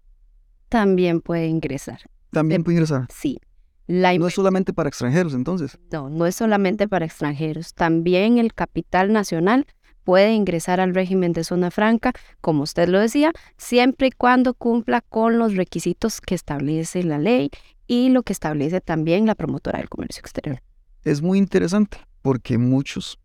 También 0.69 1.21
puede 1.21 1.47
ingresar. 1.47 1.99
También 2.31 2.63
puede 2.63 2.75
ingresar. 2.75 3.07
Sí. 3.13 3.39
no 3.87 4.27
es 4.27 4.33
solamente 4.33 4.73
para 4.73 4.89
extranjeros, 4.89 5.33
entonces. 5.33 5.77
No, 5.91 6.09
no 6.09 6.25
es 6.25 6.35
solamente 6.35 6.87
para 6.87 7.05
extranjeros. 7.05 7.73
También 7.73 8.37
el 8.37 8.53
capital 8.53 9.13
nacional 9.13 9.65
puede 10.03 10.33
ingresar 10.33 10.79
al 10.79 10.93
régimen 10.93 11.31
de 11.33 11.43
zona 11.43 11.71
franca, 11.71 12.13
como 12.41 12.63
usted 12.63 12.89
lo 12.89 12.99
decía, 12.99 13.31
siempre 13.57 14.07
y 14.07 14.11
cuando 14.11 14.53
cumpla 14.53 15.01
con 15.01 15.39
los 15.39 15.55
requisitos 15.55 16.21
que 16.21 16.35
establece 16.35 17.03
la 17.03 17.17
ley 17.17 17.49
y 17.87 18.09
lo 18.09 18.23
que 18.23 18.33
establece 18.33 18.81
también 18.81 19.25
la 19.25 19.35
promotora 19.35 19.79
del 19.79 19.89
comercio 19.89 20.19
exterior. 20.19 20.61
Es 21.03 21.21
muy 21.21 21.37
interesante 21.37 21.97
porque 22.21 22.57
muchos, 22.57 23.19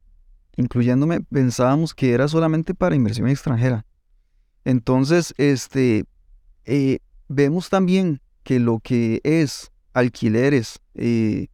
incluyéndome, 0.57 1.21
pensábamos 1.21 1.95
que 1.95 2.13
era 2.13 2.29
solamente 2.29 2.75
para 2.75 2.95
inversión 2.95 3.29
extranjera. 3.29 3.85
Entonces, 4.65 5.35
este, 5.39 6.05
eh, 6.65 6.99
vemos 7.29 7.71
también 7.71 8.21
que 8.43 8.59
lo 8.59 8.81
que 8.81 9.21
es 9.25 9.71
alquileres, 9.93 10.79
eh, 10.95 11.49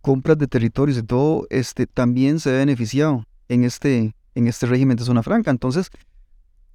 compras 0.00 0.38
de 0.38 0.46
territorios 0.46 0.98
y 0.98 1.02
todo, 1.02 1.46
este, 1.50 1.86
también 1.86 2.40
se 2.40 2.50
ha 2.50 2.58
beneficiado 2.58 3.24
en 3.48 3.64
este, 3.64 4.14
en 4.34 4.46
este 4.46 4.66
régimen 4.66 4.96
de 4.96 5.04
zona 5.04 5.22
franca. 5.22 5.50
Entonces, 5.50 5.90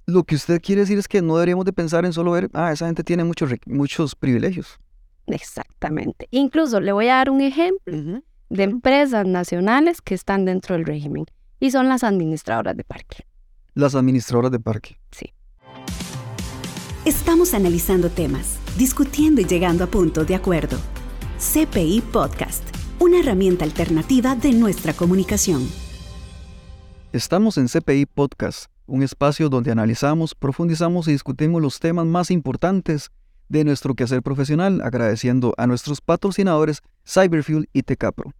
lo 0.06 0.24
que 0.24 0.34
usted 0.34 0.60
quiere 0.60 0.82
decir 0.82 0.98
es 0.98 1.08
que 1.08 1.22
no 1.22 1.36
deberíamos 1.36 1.64
de 1.64 1.72
pensar 1.72 2.04
en 2.04 2.12
solo 2.12 2.32
ver, 2.32 2.50
ah, 2.52 2.72
esa 2.72 2.86
gente 2.86 3.04
tiene 3.04 3.24
muchos, 3.24 3.50
muchos 3.66 4.14
privilegios. 4.14 4.78
Exactamente. 5.26 6.28
Incluso 6.30 6.80
le 6.80 6.92
voy 6.92 7.08
a 7.08 7.16
dar 7.16 7.30
un 7.30 7.40
ejemplo 7.40 8.22
de 8.48 8.62
empresas 8.62 9.26
nacionales 9.26 10.02
que 10.02 10.14
están 10.14 10.44
dentro 10.44 10.76
del 10.76 10.84
régimen 10.84 11.24
y 11.60 11.70
son 11.70 11.88
las 11.88 12.04
administradoras 12.04 12.76
de 12.76 12.84
parque. 12.84 13.24
Las 13.74 13.94
administradoras 13.94 14.52
de 14.52 14.60
parque. 14.60 14.98
Sí. 15.10 15.32
Estamos 17.06 17.54
analizando 17.54 18.10
temas, 18.10 18.58
discutiendo 18.76 19.40
y 19.40 19.46
llegando 19.46 19.84
a 19.84 19.86
puntos 19.86 20.26
de 20.26 20.34
acuerdo. 20.34 20.76
CPI 21.38 22.02
Podcast, 22.12 22.62
una 23.00 23.20
herramienta 23.20 23.64
alternativa 23.64 24.36
de 24.36 24.52
nuestra 24.52 24.92
comunicación. 24.92 25.66
Estamos 27.14 27.56
en 27.56 27.66
CPI 27.68 28.04
Podcast, 28.06 28.66
un 28.86 29.02
espacio 29.02 29.48
donde 29.48 29.70
analizamos, 29.70 30.34
profundizamos 30.34 31.08
y 31.08 31.12
discutimos 31.12 31.62
los 31.62 31.80
temas 31.80 32.04
más 32.04 32.30
importantes 32.30 33.10
de 33.48 33.64
nuestro 33.64 33.94
quehacer 33.94 34.22
profesional, 34.22 34.82
agradeciendo 34.82 35.54
a 35.56 35.66
nuestros 35.66 36.02
patrocinadores 36.02 36.82
Cyberfuel 37.06 37.70
y 37.72 37.84
Tecapro. 37.84 38.32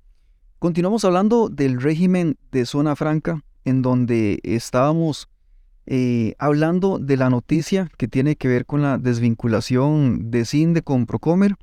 Continuamos 0.58 1.06
hablando 1.06 1.48
del 1.48 1.80
régimen 1.80 2.36
de 2.50 2.66
zona 2.66 2.94
franca, 2.96 3.42
en 3.64 3.82
donde 3.82 4.40
estábamos 4.42 5.28
eh, 5.86 6.34
hablando 6.38 6.98
de 6.98 7.16
la 7.16 7.28
noticia 7.28 7.90
que 7.96 8.06
tiene 8.06 8.36
que 8.36 8.48
ver 8.48 8.66
con 8.66 8.82
la 8.82 8.98
desvinculación 8.98 10.30
de 10.30 10.44
CINDE 10.44 10.82
con 10.82 11.06
Procomer 11.06 11.56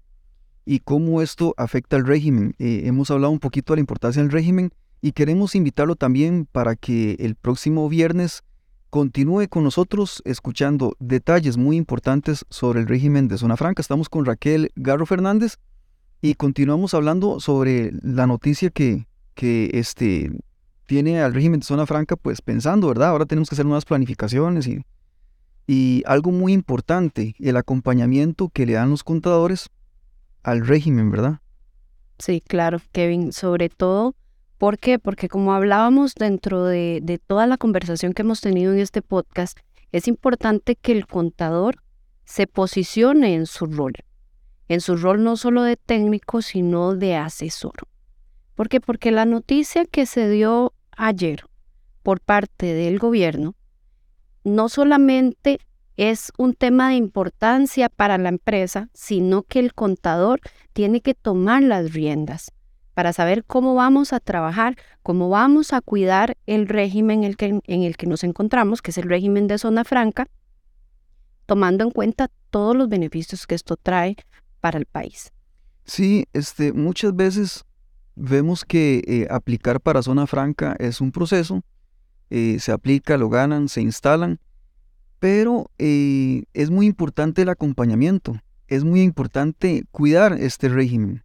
y 0.65 0.79
cómo 0.79 1.21
esto 1.21 1.53
afecta 1.57 1.95
al 1.95 2.05
régimen. 2.05 2.53
Eh, 2.59 2.81
hemos 2.85 3.09
hablado 3.11 3.31
un 3.31 3.39
poquito 3.39 3.73
de 3.73 3.77
la 3.77 3.81
importancia 3.81 4.21
del 4.21 4.31
régimen 4.31 4.71
y 5.01 5.13
queremos 5.13 5.55
invitarlo 5.55 5.95
también 5.95 6.47
para 6.51 6.75
que 6.75 7.15
el 7.19 7.35
próximo 7.35 7.87
viernes 7.87 8.43
continúe 8.89 9.47
con 9.47 9.63
nosotros 9.63 10.21
escuchando 10.25 10.95
detalles 10.99 11.57
muy 11.57 11.77
importantes 11.77 12.45
sobre 12.49 12.81
el 12.81 12.87
régimen 12.87 13.27
de 13.27 13.37
Zona 13.37 13.55
Franca. 13.55 13.81
Estamos 13.81 14.09
con 14.09 14.25
Raquel 14.25 14.71
Garro 14.75 15.05
Fernández 15.05 15.57
y 16.21 16.33
continuamos 16.33 16.93
hablando 16.93 17.39
sobre 17.39 17.91
la 18.01 18.27
noticia 18.27 18.69
que, 18.69 19.07
que 19.35 19.69
este, 19.73 20.31
tiene 20.89 21.21
al 21.21 21.35
régimen 21.35 21.59
de 21.59 21.67
zona 21.67 21.85
franca 21.85 22.15
pues 22.15 22.41
pensando, 22.41 22.87
¿verdad? 22.87 23.09
Ahora 23.09 23.27
tenemos 23.27 23.47
que 23.47 23.53
hacer 23.53 23.65
nuevas 23.67 23.85
planificaciones 23.85 24.65
y, 24.65 24.81
y 25.67 26.01
algo 26.07 26.31
muy 26.31 26.51
importante, 26.51 27.35
el 27.37 27.57
acompañamiento 27.57 28.49
que 28.49 28.65
le 28.65 28.73
dan 28.73 28.89
los 28.89 29.03
contadores 29.03 29.69
al 30.41 30.65
régimen, 30.65 31.11
¿verdad? 31.11 31.41
Sí, 32.17 32.41
claro, 32.41 32.81
Kevin, 32.91 33.33
sobre 33.33 33.69
todo, 33.69 34.15
¿por 34.57 34.79
qué? 34.79 34.97
Porque 34.97 35.29
como 35.29 35.53
hablábamos 35.53 36.15
dentro 36.15 36.65
de, 36.65 37.01
de 37.03 37.19
toda 37.19 37.45
la 37.45 37.57
conversación 37.57 38.13
que 38.13 38.23
hemos 38.23 38.41
tenido 38.41 38.73
en 38.73 38.79
este 38.79 39.03
podcast, 39.03 39.59
es 39.91 40.07
importante 40.07 40.75
que 40.75 40.91
el 40.91 41.05
contador 41.05 41.83
se 42.25 42.47
posicione 42.47 43.35
en 43.35 43.45
su 43.45 43.67
rol, 43.67 43.93
en 44.67 44.81
su 44.81 44.97
rol 44.97 45.23
no 45.23 45.37
solo 45.37 45.61
de 45.61 45.77
técnico, 45.77 46.41
sino 46.41 46.95
de 46.95 47.15
asesor. 47.15 47.73
¿Por 48.55 48.69
qué? 48.69 48.81
Porque 48.81 49.11
la 49.11 49.25
noticia 49.25 49.85
que 49.85 50.07
se 50.07 50.27
dio 50.29 50.73
ayer 50.99 51.45
por 52.03 52.19
parte 52.19 52.73
del 52.73 52.99
gobierno 52.99 53.55
no 54.43 54.69
solamente 54.69 55.59
es 55.97 56.31
un 56.37 56.53
tema 56.53 56.89
de 56.89 56.95
importancia 56.95 57.89
para 57.89 58.17
la 58.17 58.29
empresa, 58.29 58.89
sino 58.93 59.43
que 59.43 59.59
el 59.59 59.73
contador 59.73 60.39
tiene 60.73 61.01
que 61.01 61.13
tomar 61.13 61.63
las 61.63 61.93
riendas 61.93 62.51
para 62.93 63.13
saber 63.13 63.43
cómo 63.45 63.75
vamos 63.75 64.13
a 64.13 64.19
trabajar, 64.19 64.75
cómo 65.03 65.29
vamos 65.29 65.73
a 65.73 65.81
cuidar 65.81 66.37
el 66.45 66.67
régimen 66.67 67.23
en 67.23 67.29
el 67.29 67.37
que, 67.37 67.59
en 67.65 67.83
el 67.83 67.97
que 67.97 68.07
nos 68.07 68.23
encontramos, 68.23 68.81
que 68.81 68.91
es 68.91 68.97
el 68.97 69.09
régimen 69.09 69.47
de 69.47 69.57
zona 69.57 69.83
franca, 69.83 70.27
tomando 71.45 71.83
en 71.83 71.91
cuenta 71.91 72.29
todos 72.49 72.75
los 72.75 72.89
beneficios 72.89 73.47
que 73.47 73.55
esto 73.55 73.77
trae 73.77 74.15
para 74.59 74.77
el 74.77 74.85
país. 74.85 75.31
Sí, 75.85 76.27
este, 76.33 76.73
muchas 76.73 77.15
veces 77.15 77.65
vemos 78.19 78.65
que 78.65 79.01
eh, 79.07 79.27
aplicar 79.29 79.79
para 79.79 80.03
zona 80.03 80.27
franca 80.27 80.75
es 80.79 81.01
un 81.01 81.11
proceso, 81.11 81.63
eh, 82.29 82.57
se 82.59 82.71
aplica, 82.71 83.17
lo 83.17 83.29
ganan, 83.29 83.69
se 83.69 83.81
instalan, 83.81 84.39
pero 85.19 85.71
eh, 85.79 86.43
es 86.53 86.69
muy 86.69 86.85
importante 86.85 87.41
el 87.41 87.49
acompañamiento, 87.49 88.39
es 88.67 88.83
muy 88.83 89.01
importante 89.01 89.83
cuidar 89.91 90.33
este 90.33 90.69
régimen. 90.69 91.23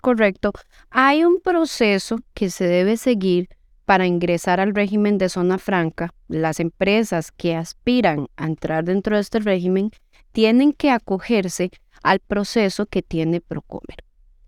Correcto. 0.00 0.52
Hay 0.90 1.24
un 1.24 1.40
proceso 1.40 2.20
que 2.34 2.50
se 2.50 2.66
debe 2.66 2.98
seguir 2.98 3.48
para 3.86 4.06
ingresar 4.06 4.60
al 4.60 4.74
régimen 4.74 5.18
de 5.18 5.28
zona 5.28 5.58
franca. 5.58 6.12
Las 6.28 6.60
empresas 6.60 7.32
que 7.32 7.56
aspiran 7.56 8.28
a 8.36 8.46
entrar 8.46 8.84
dentro 8.84 9.16
de 9.16 9.22
este 9.22 9.40
régimen 9.40 9.90
tienen 10.32 10.72
que 10.72 10.90
acogerse 10.90 11.70
al 12.02 12.20
proceso 12.20 12.86
que 12.86 13.02
tiene 13.02 13.40
Procomer. 13.40 14.04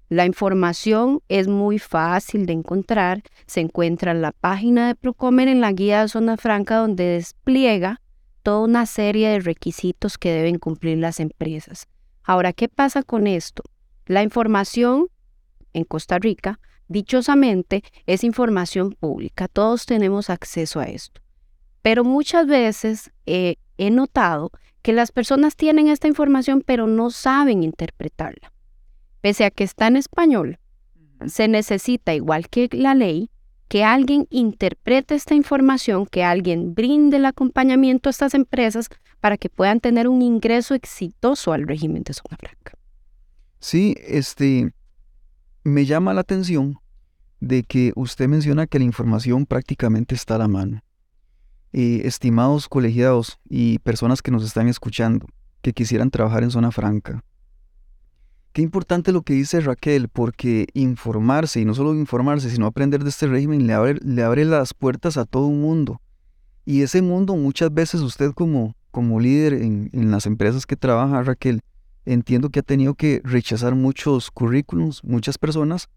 La 0.08 0.24
información 0.24 1.20
es 1.28 1.48
muy 1.48 1.80
fácil 1.80 2.46
de 2.46 2.52
encontrar, 2.52 3.22
se 3.46 3.60
encuentra 3.60 4.12
en 4.12 4.22
la 4.22 4.30
página 4.30 4.86
de 4.86 4.94
Procomer 4.94 5.48
en 5.48 5.60
la 5.60 5.72
guía 5.72 6.02
de 6.02 6.08
zona 6.08 6.36
franca 6.36 6.76
donde 6.76 7.04
despliega 7.04 8.00
toda 8.44 8.60
una 8.60 8.86
serie 8.86 9.30
de 9.30 9.40
requisitos 9.40 10.16
que 10.16 10.30
deben 10.30 10.60
cumplir 10.60 10.98
las 10.98 11.18
empresas. 11.18 11.88
Ahora, 12.22 12.52
¿qué 12.52 12.68
pasa 12.68 13.02
con 13.02 13.26
esto? 13.26 13.64
La 14.06 14.22
información 14.22 15.08
en 15.72 15.82
Costa 15.82 16.20
Rica, 16.20 16.60
dichosamente, 16.86 17.82
es 18.06 18.22
información 18.22 18.92
pública. 18.92 19.48
Todos 19.48 19.86
tenemos 19.86 20.30
acceso 20.30 20.78
a 20.78 20.84
esto. 20.84 21.20
Pero 21.82 22.04
muchas 22.04 22.46
veces 22.46 23.10
he 23.26 23.56
notado 23.90 24.52
que 24.82 24.92
las 24.92 25.10
personas 25.10 25.56
tienen 25.56 25.88
esta 25.88 26.06
información 26.06 26.62
pero 26.64 26.86
no 26.86 27.10
saben 27.10 27.64
interpretarla. 27.64 28.52
Pese 29.26 29.44
a 29.44 29.50
que 29.50 29.64
está 29.64 29.88
en 29.88 29.96
español, 29.96 30.60
se 31.26 31.48
necesita, 31.48 32.14
igual 32.14 32.48
que 32.48 32.68
la 32.70 32.94
ley, 32.94 33.28
que 33.66 33.82
alguien 33.82 34.28
interprete 34.30 35.16
esta 35.16 35.34
información, 35.34 36.06
que 36.06 36.22
alguien 36.22 36.76
brinde 36.76 37.16
el 37.16 37.24
acompañamiento 37.24 38.08
a 38.08 38.12
estas 38.12 38.34
empresas 38.34 38.88
para 39.18 39.36
que 39.36 39.48
puedan 39.48 39.80
tener 39.80 40.06
un 40.06 40.22
ingreso 40.22 40.76
exitoso 40.76 41.52
al 41.52 41.66
régimen 41.66 42.04
de 42.04 42.12
zona 42.12 42.36
franca. 42.38 42.74
Sí, 43.58 43.96
este, 44.06 44.70
me 45.64 45.86
llama 45.86 46.14
la 46.14 46.20
atención 46.20 46.78
de 47.40 47.64
que 47.64 47.92
usted 47.96 48.28
menciona 48.28 48.68
que 48.68 48.78
la 48.78 48.84
información 48.84 49.44
prácticamente 49.44 50.14
está 50.14 50.36
a 50.36 50.38
la 50.38 50.46
mano. 50.46 50.84
Eh, 51.72 52.02
estimados 52.04 52.68
colegiados 52.68 53.40
y 53.48 53.80
personas 53.80 54.22
que 54.22 54.30
nos 54.30 54.44
están 54.44 54.68
escuchando, 54.68 55.26
que 55.62 55.72
quisieran 55.72 56.12
trabajar 56.12 56.44
en 56.44 56.52
zona 56.52 56.70
franca, 56.70 57.24
Qué 58.56 58.62
importante 58.62 59.12
lo 59.12 59.20
que 59.20 59.34
dice 59.34 59.60
Raquel, 59.60 60.08
porque 60.08 60.68
informarse, 60.72 61.60
y 61.60 61.66
no 61.66 61.74
solo 61.74 61.94
informarse, 61.94 62.48
sino 62.48 62.64
aprender 62.64 63.04
de 63.04 63.10
este 63.10 63.26
régimen, 63.26 63.66
le 63.66 63.74
abre, 63.74 63.98
le 64.02 64.22
abre 64.22 64.46
las 64.46 64.72
puertas 64.72 65.18
a 65.18 65.26
todo 65.26 65.44
un 65.44 65.60
mundo. 65.60 66.00
Y 66.64 66.80
ese 66.80 67.02
mundo 67.02 67.36
muchas 67.36 67.74
veces 67.74 68.00
usted 68.00 68.32
como, 68.32 68.74
como 68.90 69.20
líder 69.20 69.52
en, 69.52 69.90
en 69.92 70.10
las 70.10 70.24
empresas 70.24 70.64
que 70.64 70.74
trabaja, 70.74 71.22
Raquel, 71.22 71.60
entiendo 72.06 72.48
que 72.48 72.60
ha 72.60 72.62
tenido 72.62 72.94
que 72.94 73.20
rechazar 73.24 73.74
muchos 73.74 74.30
currículums, 74.30 75.04
muchas 75.04 75.36
personas, 75.36 75.90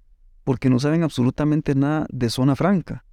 porque 0.44 0.70
no 0.70 0.80
saben 0.80 1.04
absolutamente 1.04 1.76
nada 1.76 2.08
de 2.12 2.30
zona 2.30 2.58
franca. 2.58 3.06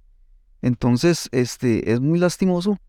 Entonces, 0.61 1.29
este, 1.31 1.93
es 1.93 2.01
muy 2.01 2.19
lastimoso 2.19 2.79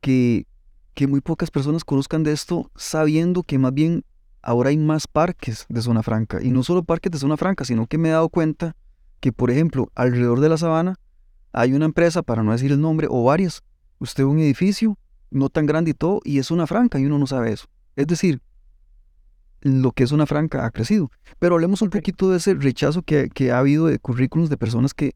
que, 0.00 0.48
que 0.94 1.06
muy 1.06 1.20
pocas 1.20 1.52
personas 1.52 1.84
conozcan 1.84 2.24
de 2.24 2.32
esto 2.32 2.72
sabiendo 2.74 3.44
que 3.44 3.58
más 3.58 3.72
bien 3.72 4.02
ahora 4.42 4.70
hay 4.70 4.76
más 4.76 5.06
parques 5.06 5.66
de 5.68 5.82
zona 5.82 6.02
franca. 6.02 6.38
Y 6.42 6.50
no 6.50 6.62
solo 6.62 6.84
parques 6.84 7.12
de 7.12 7.18
zona 7.18 7.36
franca, 7.36 7.64
sino 7.64 7.86
que 7.86 7.98
me 7.98 8.08
he 8.08 8.12
dado 8.12 8.28
cuenta 8.28 8.76
que, 9.20 9.32
por 9.32 9.50
ejemplo, 9.50 9.90
alrededor 9.94 10.40
de 10.40 10.48
la 10.48 10.58
sabana 10.58 10.96
hay 11.52 11.72
una 11.72 11.86
empresa, 11.86 12.22
para 12.22 12.42
no 12.42 12.52
decir 12.52 12.72
el 12.72 12.80
nombre, 12.80 13.08
o 13.10 13.24
varias. 13.24 13.62
Usted 13.98 14.24
ve 14.24 14.30
un 14.30 14.38
edificio, 14.38 14.98
no 15.30 15.48
tan 15.48 15.66
grande 15.66 15.90
y 15.90 15.94
todo, 15.94 16.20
y 16.24 16.38
es 16.38 16.46
zona 16.46 16.66
franca 16.66 16.98
y 16.98 17.06
uno 17.06 17.18
no 17.18 17.26
sabe 17.26 17.52
eso. 17.52 17.66
Es 17.96 18.06
decir, 18.06 18.40
lo 19.60 19.92
que 19.92 20.04
es 20.04 20.10
zona 20.10 20.26
franca 20.26 20.64
ha 20.64 20.70
crecido. 20.70 21.10
Pero 21.38 21.54
hablemos 21.56 21.82
un 21.82 21.90
poquito 21.90 22.30
de 22.30 22.36
ese 22.36 22.54
rechazo 22.54 23.02
que, 23.02 23.50
ha 23.50 23.58
habido 23.58 23.86
de 23.86 23.98
currículums 23.98 24.50
de 24.50 24.56
personas 24.56 24.94
que, 24.94 25.12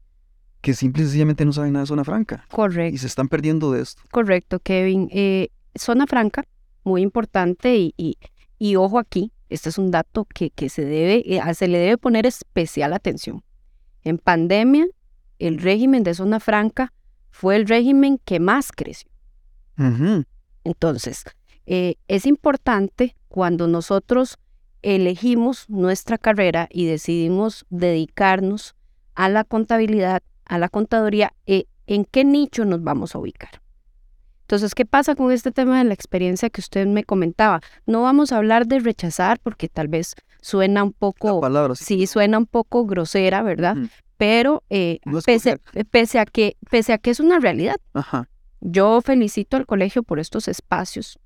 que 0.61 0.73
simple 0.73 1.03
y 1.03 1.05
sencillamente 1.05 1.45
no 1.45 1.53
saben 1.53 1.73
nada 1.73 1.83
de 1.83 1.87
zona 1.87 2.03
franca. 2.03 2.45
Correcto. 2.51 2.95
Y 2.95 2.97
se 2.97 3.07
están 3.07 3.29
perdiendo 3.29 3.71
de 3.71 3.81
esto. 3.81 4.01
Correcto, 4.11 4.59
Kevin. 4.59 5.07
Eh, 5.11 5.49
zona 5.75 6.07
franca, 6.07 6.43
muy 6.83 7.01
importante 7.01 7.75
y 7.75 7.93
y 7.95 8.17
ojo 8.75 8.99
aquí, 8.99 9.31
este 9.49 9.69
es 9.69 9.77
un 9.77 9.91
dato 9.91 10.25
que, 10.25 10.49
que 10.49 10.69
se, 10.69 10.83
debe, 10.85 11.23
eh, 11.25 11.53
se 11.53 11.67
le 11.67 11.77
debe 11.77 11.97
poner 11.97 12.25
especial 12.25 12.93
atención. 12.93 13.43
En 14.03 14.17
pandemia, 14.17 14.87
el 15.39 15.59
régimen 15.59 16.03
de 16.03 16.13
zona 16.13 16.39
franca 16.39 16.93
fue 17.29 17.55
el 17.55 17.67
régimen 17.67 18.19
que 18.23 18.39
más 18.39 18.71
creció. 18.71 19.09
Entonces, 20.63 21.23
eh, 21.65 21.95
es 22.07 22.25
importante 22.25 23.15
cuando 23.27 23.67
nosotros 23.67 24.37
elegimos 24.81 25.69
nuestra 25.69 26.17
carrera 26.17 26.67
y 26.71 26.85
decidimos 26.85 27.65
dedicarnos 27.69 28.75
a 29.15 29.29
la 29.29 29.43
contabilidad, 29.43 30.21
a 30.45 30.57
la 30.57 30.69
contaduría, 30.69 31.33
eh, 31.45 31.65
en 31.87 32.05
qué 32.05 32.23
nicho 32.23 32.65
nos 32.65 32.83
vamos 32.83 33.15
a 33.15 33.19
ubicar. 33.19 33.62
Entonces, 34.43 34.75
¿qué 34.75 34.85
pasa 34.85 35.15
con 35.15 35.31
este 35.31 35.51
tema 35.51 35.77
de 35.77 35.85
la 35.85 35.93
experiencia 35.93 36.49
que 36.49 36.61
usted 36.61 36.85
me 36.85 37.03
comentaba? 37.03 37.61
No 37.85 38.03
vamos 38.03 38.31
a 38.31 38.37
hablar 38.37 38.67
de 38.67 38.79
rechazar 38.79 39.39
porque 39.39 39.69
tal 39.69 39.87
vez 39.87 40.15
suena 40.41 40.83
un 40.83 40.91
poco, 40.91 41.41
sí. 41.75 42.05
suena 42.07 42.37
un 42.37 42.45
poco 42.45 42.85
grosera, 42.85 43.41
¿verdad? 43.41 43.77
Pero 44.17 44.63
eh, 44.69 44.99
pese, 45.25 45.51
a 46.19 46.25
que, 46.25 46.57
pese 46.69 46.93
a 46.93 46.97
que 46.97 47.09
es 47.09 47.19
una 47.19 47.39
realidad, 47.39 47.77
yo 48.59 49.01
felicito 49.01 49.57
al 49.57 49.65
colegio 49.65 50.03
por 50.03 50.19
estos 50.19 50.47
espacios 50.47 51.19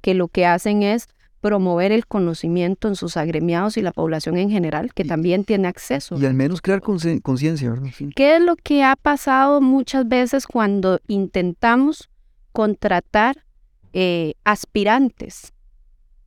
que 0.00 0.14
lo 0.14 0.28
que 0.28 0.46
hacen 0.46 0.82
es 0.82 1.08
promover 1.40 1.92
el 1.92 2.06
conocimiento 2.06 2.88
en 2.88 2.96
sus 2.96 3.16
agremiados 3.16 3.76
y 3.76 3.82
la 3.82 3.92
población 3.92 4.36
en 4.36 4.50
general, 4.50 4.92
que 4.92 5.04
también 5.04 5.44
tiene 5.44 5.68
acceso. 5.68 6.18
Y 6.18 6.26
al 6.26 6.34
menos 6.34 6.60
crear 6.60 6.80
conciencia, 6.80 7.70
¿verdad? 7.70 7.88
¿Qué 8.16 8.36
es 8.36 8.42
lo 8.42 8.56
que 8.56 8.82
ha 8.82 8.96
pasado 8.96 9.60
muchas 9.60 10.08
veces 10.08 10.46
cuando 10.46 10.98
intentamos 11.06 12.08
contratar 12.56 13.44
eh, 13.92 14.32
aspirantes 14.44 15.52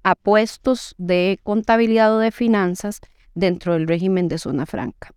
a 0.03 0.13
puestos 0.13 0.93
de 0.99 1.39
contabilidad 1.41 2.15
o 2.15 2.19
de 2.19 2.31
finanzas 2.31 3.01
dentro 3.33 3.73
del 3.73 3.87
régimen 3.87 4.27
de 4.27 4.37
zona 4.37 4.67
franca. 4.67 5.11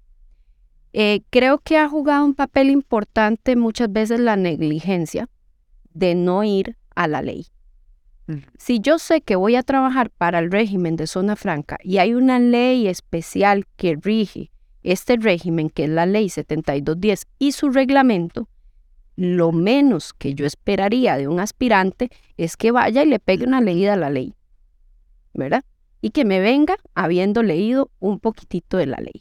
Eh, 0.95 1.21
creo 1.29 1.59
que 1.59 1.77
ha 1.77 1.87
jugado 1.87 2.25
un 2.25 2.33
papel 2.33 2.71
importante 2.71 3.57
muchas 3.57 3.93
veces 3.93 4.21
la 4.21 4.37
negligencia 4.37 5.29
de 5.93 6.15
no 6.15 6.45
ir 6.45 6.79
a 6.95 7.07
la 7.09 7.21
ley. 7.21 7.47
Si 8.57 8.81
yo 8.81 8.99
sé 8.99 9.21
que 9.21 9.37
voy 9.37 9.57
a 9.57 9.63
trabajar 9.63 10.09
para 10.09 10.39
el 10.39 10.51
régimen 10.51 10.97
de 10.97 11.07
zona 11.07 11.37
franca 11.37 11.77
y 11.83 11.99
hay 11.99 12.15
una 12.15 12.39
ley 12.39 12.89
especial 12.89 13.67
que 13.77 13.99
rige 14.01 14.51
este 14.83 15.19
régimen, 15.19 15.69
que 15.69 15.85
es 15.85 15.91
la 15.91 16.07
ley 16.07 16.31
7210 16.31 17.27
y 17.39 17.53
su 17.53 17.69
reglamento, 17.69 18.49
lo 19.23 19.53
menos 19.53 20.13
que 20.13 20.35
yo 20.35 20.47
esperaría 20.47 21.17
de 21.17 21.29
un 21.29 21.39
aspirante 21.39 22.11
es 22.37 22.57
que 22.57 22.73
vaya 22.73 23.03
y 23.03 23.07
le 23.07 23.19
pegue 23.19 23.47
una 23.47 23.61
leída 23.61 23.93
a 23.95 23.97
la 23.97 24.11
ley, 24.11 24.35
¿verdad? 25.33 25.65
Y 26.01 26.11
que 26.11 26.25
me 26.25 26.41
venga 26.41 26.77
habiendo 26.95 27.43
leído 27.43 27.91
un 28.01 28.19
poquitito 28.19 28.77
de 28.77 28.87
la 28.87 28.97
ley. 28.97 29.21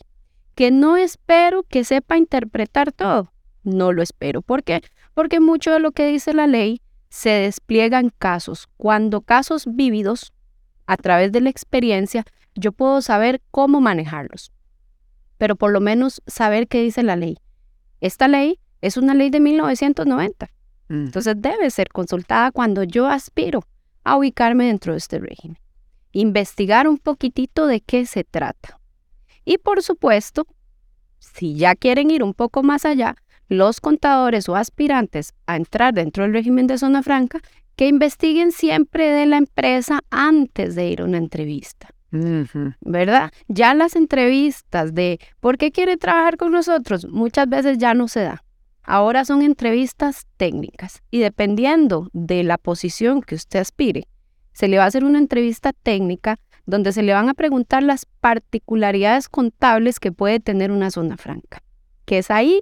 Que 0.56 0.72
no 0.72 0.98
espero 0.98 1.64
que 1.64 1.84
sepa 1.84 2.18
interpretar 2.18 2.92
todo. 2.92 3.32
No 3.64 3.94
lo 3.94 4.02
espero. 4.02 4.42
¿Por 4.42 4.64
qué? 4.64 4.82
Porque 5.14 5.40
mucho 5.40 5.72
de 5.72 5.80
lo 5.80 5.92
que 5.92 6.08
dice 6.08 6.34
la 6.34 6.48
ley 6.48 6.82
se 7.10 7.30
despliega 7.30 8.00
en 8.00 8.10
casos. 8.10 8.68
Cuando 8.78 9.22
casos 9.22 9.66
vívidos, 9.68 10.34
a 10.88 10.98
través 10.98 11.32
de 11.32 11.42
la 11.42 11.50
experiencia, 11.50 12.26
yo 12.56 12.72
puedo 12.72 13.02
saber 13.02 13.42
cómo 13.52 13.80
manejarlos. 13.82 14.52
pero 15.38 15.56
por 15.56 15.72
lo 15.72 15.80
menos 15.82 16.22
saber 16.28 16.68
qué 16.68 16.84
dice 16.84 17.02
la 17.02 17.16
ley. 17.16 17.38
Esta 18.00 18.28
ley 18.28 18.60
es 18.82 18.98
una 18.98 19.14
ley 19.14 19.30
de 19.30 19.40
1990, 19.40 20.50
mm. 20.90 20.94
entonces 20.94 21.36
debe 21.38 21.70
ser 21.70 21.90
consultada 21.90 22.52
cuando 22.52 22.84
yo 22.84 23.08
aspiro 23.08 23.64
a 24.04 24.18
ubicarme 24.18 24.66
dentro 24.66 24.94
de 24.94 24.98
este 24.98 25.20
régimen. 25.20 25.58
Investigar 26.12 26.88
un 26.88 26.98
poquitito 26.98 27.68
de 27.68 27.82
qué 27.82 28.06
se 28.06 28.24
trata. 28.24 28.80
Y 29.46 29.58
por 29.58 29.82
supuesto, 29.82 30.46
si 31.20 31.56
ya 31.56 31.76
quieren 31.76 32.12
ir 32.12 32.24
un 32.24 32.34
poco 32.34 32.64
más 32.64 32.86
allá, 32.86 33.16
los 33.48 33.82
contadores 33.82 34.50
o 34.50 34.56
aspirantes 34.56 35.34
a 35.46 35.56
entrar 35.56 35.94
dentro 35.94 36.24
del 36.24 36.34
régimen 36.34 36.68
de 36.68 36.78
zona 36.78 37.04
franca, 37.04 37.40
que 37.76 37.88
investiguen 37.88 38.52
siempre 38.52 39.12
de 39.12 39.26
la 39.26 39.38
empresa 39.38 40.02
antes 40.10 40.76
de 40.76 40.90
ir 40.90 41.02
a 41.02 41.06
una 41.06 41.18
entrevista. 41.18 41.90
¿Verdad? 42.82 43.32
Ya 43.48 43.74
las 43.74 43.96
entrevistas 43.96 44.94
de 44.94 45.20
¿por 45.40 45.58
qué 45.58 45.72
quiere 45.72 45.96
trabajar 45.96 46.38
con 46.38 46.52
nosotros? 46.52 47.08
Muchas 47.08 47.48
veces 47.48 47.78
ya 47.78 47.94
no 47.94 48.08
se 48.08 48.22
da. 48.22 48.44
Ahora 48.84 49.26
son 49.26 49.42
entrevistas 49.42 50.28
técnicas 50.38 51.02
y 51.12 51.20
dependiendo 51.20 52.10
de 52.14 52.44
la 52.44 52.58
posición 52.58 53.22
que 53.22 53.36
usted 53.36 53.60
aspire, 53.60 54.08
se 54.54 54.68
le 54.68 54.78
va 54.78 54.84
a 54.84 54.88
hacer 54.88 55.06
una 55.06 55.20
entrevista 55.20 55.72
técnica 55.74 56.40
donde 56.66 56.92
se 56.92 57.04
le 57.04 57.14
van 57.14 57.30
a 57.30 57.34
preguntar 57.34 57.84
las 57.84 58.06
particularidades 58.06 59.30
contables 59.30 60.00
que 60.00 60.12
puede 60.12 60.40
tener 60.40 60.72
una 60.72 60.92
zona 60.92 61.18
franca, 61.18 61.62
que 62.06 62.18
es 62.20 62.32
ahí 62.32 62.62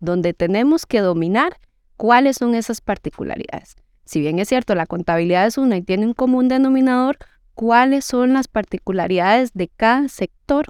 donde 0.00 0.34
tenemos 0.34 0.86
que 0.86 1.00
dominar 1.00 1.58
cuáles 1.96 2.36
son 2.36 2.54
esas 2.54 2.80
particularidades. 2.80 3.76
Si 4.04 4.20
bien 4.20 4.38
es 4.38 4.48
cierto, 4.48 4.74
la 4.74 4.86
contabilidad 4.86 5.46
es 5.46 5.56
una 5.56 5.76
y 5.76 5.82
tiene 5.82 6.06
un 6.06 6.14
común 6.14 6.48
denominador, 6.48 7.16
cuáles 7.54 8.04
son 8.04 8.34
las 8.34 8.48
particularidades 8.48 9.52
de 9.54 9.68
cada 9.68 10.08
sector, 10.08 10.66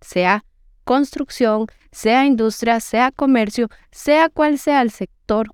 sea 0.00 0.44
construcción, 0.88 1.66
sea 1.92 2.24
industria, 2.24 2.80
sea 2.80 3.12
comercio, 3.12 3.68
sea 3.90 4.30
cual 4.30 4.58
sea 4.58 4.80
el 4.80 4.90
sector, 4.90 5.50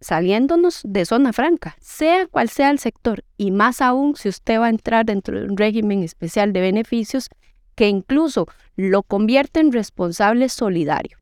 saliéndonos 0.00 0.80
de 0.82 1.04
zona 1.04 1.34
franca, 1.34 1.76
sea 1.78 2.26
cual 2.26 2.48
sea 2.48 2.70
el 2.70 2.78
sector, 2.78 3.22
y 3.36 3.50
más 3.50 3.82
aún 3.82 4.16
si 4.16 4.30
usted 4.30 4.58
va 4.58 4.66
a 4.66 4.70
entrar 4.70 5.04
dentro 5.04 5.38
de 5.38 5.46
un 5.46 5.58
régimen 5.58 6.02
especial 6.02 6.54
de 6.54 6.62
beneficios 6.62 7.28
que 7.74 7.90
incluso 7.90 8.46
lo 8.76 9.02
convierte 9.02 9.60
en 9.60 9.72
responsable 9.72 10.48
solidario. 10.48 11.18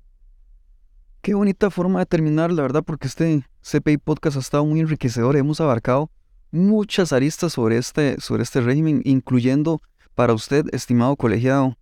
Qué 1.21 1.35
bonita 1.35 1.71
forma 1.71 1.99
de 1.99 2.07
terminar, 2.07 2.53
la 2.53 2.63
verdad, 2.63 2.85
porque 2.85 3.09
este 3.09 3.45
CPI 3.63 3.97
Podcast 3.97 4.37
ha 4.37 4.41
estado 4.41 4.65
muy 4.65 4.79
enriquecedor. 4.79 5.37
Hemos 5.37 5.61
abarcado 5.61 6.09
muchas 6.53 7.13
aristas 7.13 7.55
sobre 7.55 7.79
este, 7.79 8.21
sobre 8.21 8.45
este 8.45 8.61
régimen, 8.61 9.03
incluyendo 9.05 9.83
para 10.15 10.35
usted, 10.35 10.67
estimado 10.73 11.17
colegiado 11.17 11.77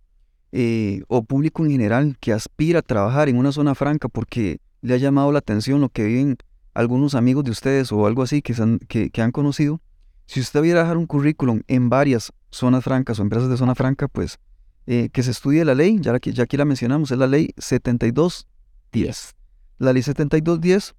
eh, 0.55 1.01
o 1.07 1.23
público 1.23 1.65
en 1.65 1.71
general 1.71 2.15
que 2.19 2.31
aspira 2.31 2.79
a 2.79 2.81
trabajar 2.83 3.27
en 3.27 3.37
una 3.37 3.51
zona 3.51 3.73
franca 3.73 4.07
porque 4.07 4.59
le 4.81 4.93
ha 4.93 4.97
llamado 4.97 5.31
la 5.31 5.39
atención 5.39 5.81
lo 5.81 5.89
que 5.89 6.03
viven 6.03 6.37
algunos 6.75 7.15
amigos 7.15 7.43
de 7.43 7.49
ustedes 7.49 7.91
o 7.91 8.05
algo 8.05 8.21
así 8.21 8.43
que, 8.43 8.53
han, 8.61 8.77
que, 8.77 9.21
han 9.21 9.31
conocido. 9.31 9.81
Si 10.27 10.39
usted 10.39 10.61
viera 10.61 10.81
dejar 10.81 10.97
un 10.97 11.07
currículum 11.07 11.61
en 11.67 11.89
varias 11.89 12.31
zonas 12.51 12.83
francas 12.83 13.17
o 13.17 13.23
empresas 13.23 13.49
de 13.49 13.57
zona 13.57 13.73
franca, 13.73 14.07
pues 14.07 14.37
eh, 14.85 15.09
que 15.11 15.23
se 15.23 15.31
estudie 15.31 15.65
la 15.65 15.73
ley, 15.73 15.97
ya, 15.99 16.15
ya 16.21 16.43
aquí 16.43 16.55
la 16.55 16.65
mencionamos, 16.65 17.09
es 17.09 17.17
la 17.17 17.25
ley 17.27 17.49
72 17.57 18.45
10. 18.91 19.35
La 19.79 19.91
ley 19.91 20.03
7210, 20.03 20.93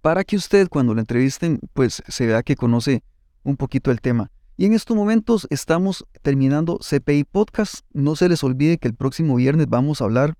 para 0.00 0.22
que 0.22 0.36
usted 0.36 0.68
cuando 0.68 0.94
lo 0.94 1.00
entrevisten, 1.00 1.58
pues 1.74 2.04
se 2.06 2.24
vea 2.24 2.44
que 2.44 2.54
conoce 2.54 3.02
un 3.42 3.56
poquito 3.56 3.90
el 3.90 4.00
tema. 4.00 4.30
Y 4.60 4.66
en 4.66 4.74
estos 4.74 4.94
momentos 4.94 5.46
estamos 5.48 6.04
terminando 6.20 6.78
CPI 6.80 7.24
Podcast. 7.24 7.76
No 7.94 8.14
se 8.14 8.28
les 8.28 8.44
olvide 8.44 8.76
que 8.76 8.88
el 8.88 8.94
próximo 8.94 9.36
viernes 9.36 9.68
vamos 9.70 10.02
a 10.02 10.04
hablar 10.04 10.34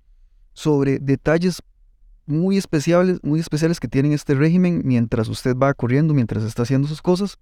sobre 0.53 0.99
detalles 0.99 1.63
muy 2.27 2.55
especiales, 2.55 3.17
muy 3.23 3.39
especiales 3.39 3.79
que 3.79 3.87
tienen 3.87 4.13
este 4.13 4.35
régimen 4.35 4.83
mientras 4.85 5.27
usted 5.27 5.55
va 5.57 5.73
corriendo, 5.73 6.13
mientras 6.13 6.43
está 6.43 6.61
haciendo 6.61 6.87
sus 6.87 7.01
cosas. 7.01 7.39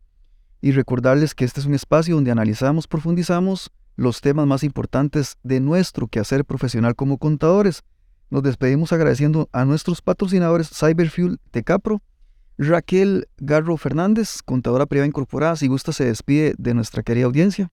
Y 0.62 0.72
recordarles 0.72 1.36
que 1.36 1.44
este 1.44 1.60
es 1.60 1.66
un 1.66 1.74
espacio 1.74 2.16
donde 2.16 2.32
analizamos, 2.32 2.88
profundizamos 2.88 3.72
los 3.98 4.22
temas 4.22 4.48
más 4.48 4.64
importantes 4.64 5.36
de 5.44 5.60
nuestro 5.60 6.08
quehacer 6.08 6.46
profesional 6.46 6.96
como 6.96 7.18
contadores. 7.18 7.84
Nos 8.30 8.42
despedimos 8.42 8.94
agradeciendo 8.94 9.50
a 9.52 9.66
nuestros 9.66 10.02
patrocinadores 10.02 10.70
Cyberfuel 10.70 11.42
Tecapro, 11.52 12.02
Raquel 12.60 13.30
Garro 13.38 13.78
Fernández, 13.78 14.42
contadora 14.44 14.86
privada 14.86 15.08
incorporada. 15.08 15.56
Si 15.56 15.68
gusta, 15.68 15.94
se 15.94 16.04
despide 16.04 16.54
de 16.58 16.74
nuestra 16.74 17.04
querida 17.04 17.26
audiencia. 17.26 17.72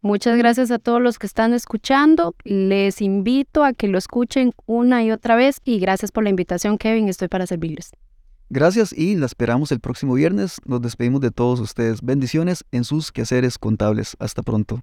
Muchas 0.00 0.36
gracias 0.36 0.72
a 0.72 0.80
todos 0.80 1.00
los 1.00 1.20
que 1.20 1.26
están 1.26 1.54
escuchando. 1.54 2.34
Les 2.42 3.00
invito 3.00 3.64
a 3.64 3.72
que 3.72 3.86
lo 3.86 3.96
escuchen 3.96 4.52
una 4.66 5.04
y 5.04 5.12
otra 5.12 5.36
vez 5.36 5.60
y 5.64 5.78
gracias 5.78 6.10
por 6.10 6.24
la 6.24 6.30
invitación, 6.30 6.78
Kevin. 6.78 7.08
Estoy 7.08 7.28
para 7.28 7.46
servirles. 7.46 7.92
Gracias 8.50 8.92
y 8.92 9.14
la 9.14 9.26
esperamos 9.26 9.70
el 9.70 9.78
próximo 9.78 10.14
viernes. 10.14 10.56
Nos 10.64 10.82
despedimos 10.82 11.20
de 11.20 11.30
todos 11.30 11.60
ustedes. 11.60 12.02
Bendiciones 12.02 12.64
en 12.72 12.82
sus 12.82 13.12
quehaceres 13.12 13.56
contables. 13.56 14.16
Hasta 14.18 14.42
pronto. 14.42 14.82